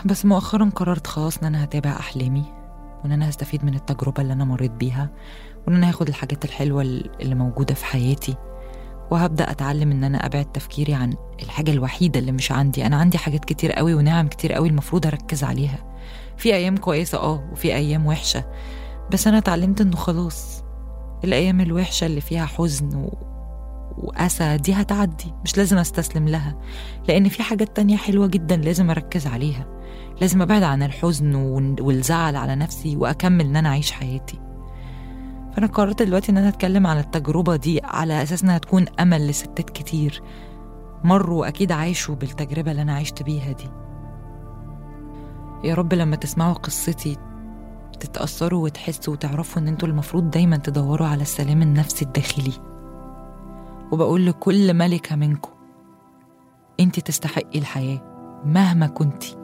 بس 0.05 0.25
مؤخرا 0.25 0.69
قررت 0.75 1.07
خلاص 1.07 1.37
إن 1.37 1.45
أنا 1.45 1.63
هتابع 1.63 1.91
أحلامي 1.91 2.43
وإن 3.03 3.11
أنا 3.11 3.29
هستفيد 3.29 3.65
من 3.65 3.75
التجربة 3.75 4.21
اللي 4.21 4.33
أنا 4.33 4.45
مريت 4.45 4.71
بيها 4.71 5.09
وإن 5.67 5.75
أنا 5.75 5.89
هاخد 5.89 6.07
الحاجات 6.07 6.45
الحلوة 6.45 6.81
اللي 7.21 7.35
موجودة 7.35 7.73
في 7.73 7.85
حياتي 7.85 8.35
وهبدأ 9.11 9.51
أتعلم 9.51 9.91
إن 9.91 10.03
أنا 10.03 10.25
أبعد 10.25 10.45
تفكيري 10.45 10.93
عن 10.93 11.13
الحاجة 11.43 11.71
الوحيدة 11.71 12.19
اللي 12.19 12.31
مش 12.31 12.51
عندي. 12.51 12.85
أنا 12.85 12.95
عندي 12.95 13.17
حاجات 13.17 13.45
كتير 13.45 13.71
قوي 13.71 13.93
ونعم 13.93 14.27
كتير 14.27 14.53
قوي 14.53 14.67
المفروض 14.69 15.05
أركز 15.07 15.43
عليها. 15.43 15.88
في 16.37 16.55
أيام 16.55 16.77
كويسة 16.77 17.17
آه 17.17 17.49
وفي 17.51 17.75
أيام 17.75 18.05
وحشة. 18.05 18.45
بس 19.11 19.27
أنا 19.27 19.37
اتعلمت 19.37 19.81
إنه 19.81 19.95
خلاص 19.95 20.63
الأيام 21.23 21.61
الوحشة 21.61 22.05
اللي 22.05 22.21
فيها 22.21 22.45
حزن 22.45 22.95
و... 22.95 23.17
وأسى 23.97 24.57
دي 24.57 24.73
هتعدي 24.73 25.33
مش 25.43 25.57
لازم 25.57 25.77
أستسلم 25.77 26.27
لها. 26.27 26.55
لأن 27.07 27.29
في 27.29 27.43
حاجات 27.43 27.75
تانية 27.75 27.97
حلوة 27.97 28.27
جدا 28.27 28.55
لازم 28.55 28.89
أركز 28.89 29.27
عليها. 29.27 29.65
لازم 30.21 30.41
أبعد 30.41 30.63
عن 30.63 30.83
الحزن 30.83 31.35
والزعل 31.81 32.35
على 32.35 32.55
نفسي 32.55 32.95
وأكمل 32.95 33.45
إن 33.45 33.55
أنا 33.55 33.69
أعيش 33.69 33.91
حياتي. 33.91 34.39
فأنا 35.53 35.67
قررت 35.67 36.01
دلوقتي 36.01 36.31
إن 36.31 36.37
أنا 36.37 36.49
أتكلم 36.49 36.87
عن 36.87 36.97
التجربة 36.97 37.55
دي 37.55 37.81
على 37.83 38.23
أساس 38.23 38.43
إنها 38.43 38.57
تكون 38.57 38.85
أمل 38.99 39.27
لستات 39.27 39.69
كتير. 39.69 40.21
مروا 41.03 41.47
أكيد 41.47 41.71
عايشوا 41.71 42.15
بالتجربة 42.15 42.71
اللي 42.71 42.81
أنا 42.81 42.95
عشت 42.95 43.23
بيها 43.23 43.51
دي. 43.51 43.69
يا 45.63 45.73
رب 45.75 45.93
لما 45.93 46.15
تسمعوا 46.15 46.53
قصتي 46.53 47.17
تتأثروا 47.99 48.63
وتحسوا 48.63 49.13
وتعرفوا 49.13 49.61
إن 49.61 49.67
أنتوا 49.67 49.87
المفروض 49.87 50.29
دايما 50.31 50.57
تدوروا 50.57 51.07
على 51.07 51.21
السلام 51.21 51.61
النفسي 51.61 52.05
الداخلي. 52.05 52.53
وبقول 53.91 54.25
لكل 54.25 54.73
ملكة 54.73 55.15
منكم 55.15 55.51
انت 56.79 56.99
تستحقي 56.99 57.59
الحياة 57.59 58.01
مهما 58.45 58.87
كنتي 58.87 59.35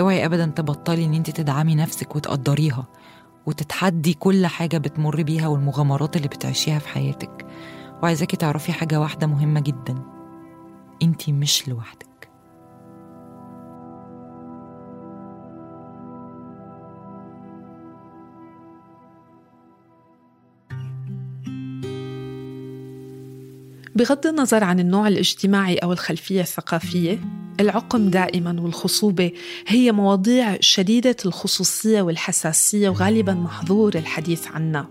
اوعي 0.00 0.24
ابدا 0.26 0.46
تبطلي 0.46 1.04
إن 1.04 1.14
انت 1.14 1.30
تدعمي 1.30 1.74
نفسك 1.74 2.16
وتقدريها 2.16 2.86
وتتحدي 3.46 4.14
كل 4.14 4.46
حاجة 4.46 4.78
بتمر 4.78 5.22
بيها 5.22 5.48
والمغامرات 5.48 6.16
اللي 6.16 6.28
بتعيشيها 6.28 6.78
في 6.78 6.88
حياتك. 6.88 7.46
وعايزاكي 8.02 8.36
تعرفي 8.36 8.72
حاجة 8.72 9.00
واحدة 9.00 9.26
مهمة 9.26 9.60
جدا 9.60 9.94
انت 11.02 11.30
مش 11.30 11.68
لوحدك. 11.68 12.13
بغض 23.94 24.26
النظر 24.26 24.64
عن 24.64 24.80
النوع 24.80 25.08
الاجتماعي 25.08 25.76
أو 25.76 25.92
الخلفية 25.92 26.40
الثقافية 26.40 27.20
العقم 27.60 28.10
دائما 28.10 28.60
والخصوبة 28.60 29.32
هي 29.66 29.92
مواضيع 29.92 30.56
شديدة 30.60 31.16
الخصوصية 31.26 32.02
والحساسية 32.02 32.88
وغالبا 32.88 33.34
محظور 33.34 33.94
الحديث 33.94 34.46
عنها. 34.46 34.88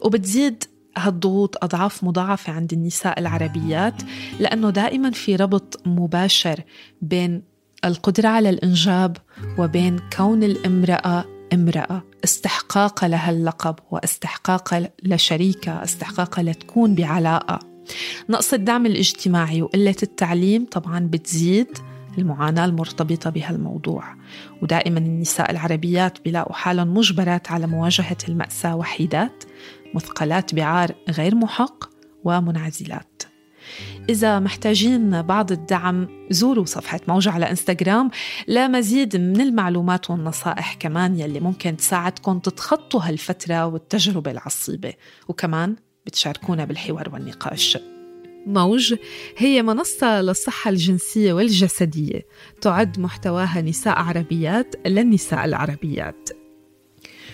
وبتزيد 0.00 0.64
هالضغوط 0.96 1.64
أضعاف 1.64 2.04
مضاعفة 2.04 2.52
عند 2.52 2.72
النساء 2.72 3.20
العربيات 3.20 4.02
لأنه 4.40 4.70
دائما 4.70 5.10
في 5.10 5.36
ربط 5.36 5.82
مباشر 5.86 6.62
بين 7.02 7.42
القدرة 7.84 8.28
على 8.28 8.50
الإنجاب 8.50 9.16
وبين 9.58 10.00
كون 10.16 10.42
الامرأة 10.42 11.24
امرأة 11.52 12.02
استحقاق 12.24 13.04
لها 13.04 13.30
اللقب 13.30 13.74
واستحقاق 13.90 14.92
لشريكة 15.02 15.84
استحقاق 15.84 16.40
لتكون 16.40 16.94
بعلاقة. 16.94 17.69
نقص 18.28 18.52
الدعم 18.52 18.86
الاجتماعي 18.86 19.62
وقلة 19.62 19.96
التعليم 20.02 20.64
طبعا 20.64 21.08
بتزيد 21.12 21.78
المعاناة 22.18 22.64
المرتبطة 22.64 23.30
بهالموضوع. 23.30 24.04
ودائما 24.62 24.98
النساء 24.98 25.50
العربيات 25.50 26.18
بيلاقوا 26.24 26.54
حالهم 26.54 26.94
مجبرات 26.94 27.50
على 27.50 27.66
مواجهة 27.66 28.16
المأساة 28.28 28.76
وحيدات 28.76 29.44
مثقلات 29.94 30.54
بعار 30.54 30.94
غير 31.10 31.34
محق 31.34 31.90
ومنعزلات. 32.24 33.22
إذا 34.08 34.38
محتاجين 34.38 35.22
بعض 35.22 35.52
الدعم 35.52 36.08
زوروا 36.30 36.64
صفحة 36.64 37.00
موجة 37.08 37.30
على 37.30 37.50
إنستغرام 37.50 38.10
لمزيد 38.48 39.16
من 39.16 39.40
المعلومات 39.40 40.10
والنصائح 40.10 40.74
كمان 40.74 41.20
يلي 41.20 41.40
ممكن 41.40 41.76
تساعدكم 41.76 42.38
تتخطوا 42.38 43.00
هالفترة 43.02 43.66
والتجربة 43.66 44.30
العصيبة. 44.30 44.92
وكمان 45.28 45.76
بتشاركونا 46.06 46.64
بالحوار 46.64 47.08
والنقاش. 47.12 47.78
موج 48.46 48.94
هي 49.36 49.62
منصة 49.62 50.22
للصحة 50.22 50.70
الجنسية 50.70 51.32
والجسدية 51.32 52.26
تعد 52.60 53.00
محتواها 53.00 53.60
نساء 53.60 53.98
عربيات 53.98 54.74
للنساء 54.86 55.44
العربيات. 55.44 56.28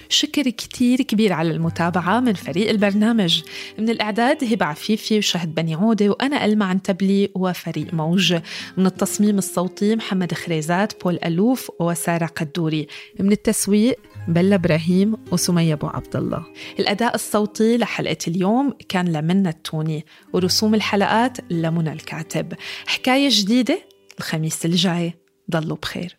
شكر 0.09 0.43
كتير 0.43 1.03
كبير 1.03 1.33
على 1.33 1.51
المتابعة 1.51 2.21
من 2.21 2.33
فريق 2.33 2.71
البرنامج. 2.71 3.43
من 3.79 3.89
الإعداد 3.89 4.45
هبة 4.45 4.67
عفيفي 4.67 5.19
وشهد 5.19 5.55
بني 5.55 5.75
عودة 5.75 6.09
وأنا 6.09 6.45
ألما 6.45 6.65
عنتبلي 6.65 7.31
وفريق 7.35 7.95
موج. 7.95 8.35
من 8.77 8.87
التصميم 8.87 9.39
الصوتي 9.39 9.97
محمد 9.97 10.35
خريزات 10.35 11.03
بول 11.03 11.19
ألوف 11.25 11.71
وسارة 11.81 12.27
قدوري. 12.27 12.87
من 13.21 13.33
التسويق 13.33 13.99
بلا 14.29 14.55
إبراهيم 14.55 15.17
وسمية 15.33 15.75
أبو 15.75 15.87
عبد 15.87 16.17
الله 16.17 16.47
الأداء 16.79 17.15
الصوتي 17.15 17.77
لحلقة 17.79 18.17
اليوم 18.29 18.75
كان 18.89 19.13
لمنى 19.13 19.49
التوني 19.49 20.07
ورسوم 20.33 20.75
الحلقات 20.75 21.53
لمنى 21.53 21.93
الكاتب 21.93 22.53
حكاية 22.87 23.29
جديدة 23.33 23.79
الخميس 24.19 24.67
الجاي 24.67 25.15
ضلوا 25.51 25.77
بخير 25.77 26.19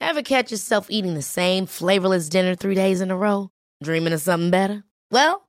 Ever 0.00 0.22
catch 0.22 0.50
yourself 0.50 0.90
eating 0.90 1.14
the 1.14 1.22
same 1.22 1.64
flavorless 1.64 2.28
dinner 2.28 2.54
three 2.54 2.74
days 2.74 3.00
in 3.00 3.10
a 3.10 3.16
row? 3.16 3.48
Dreaming 3.82 4.12
of 4.12 4.20
something 4.20 4.50
better? 4.50 4.84
Well, 5.10 5.48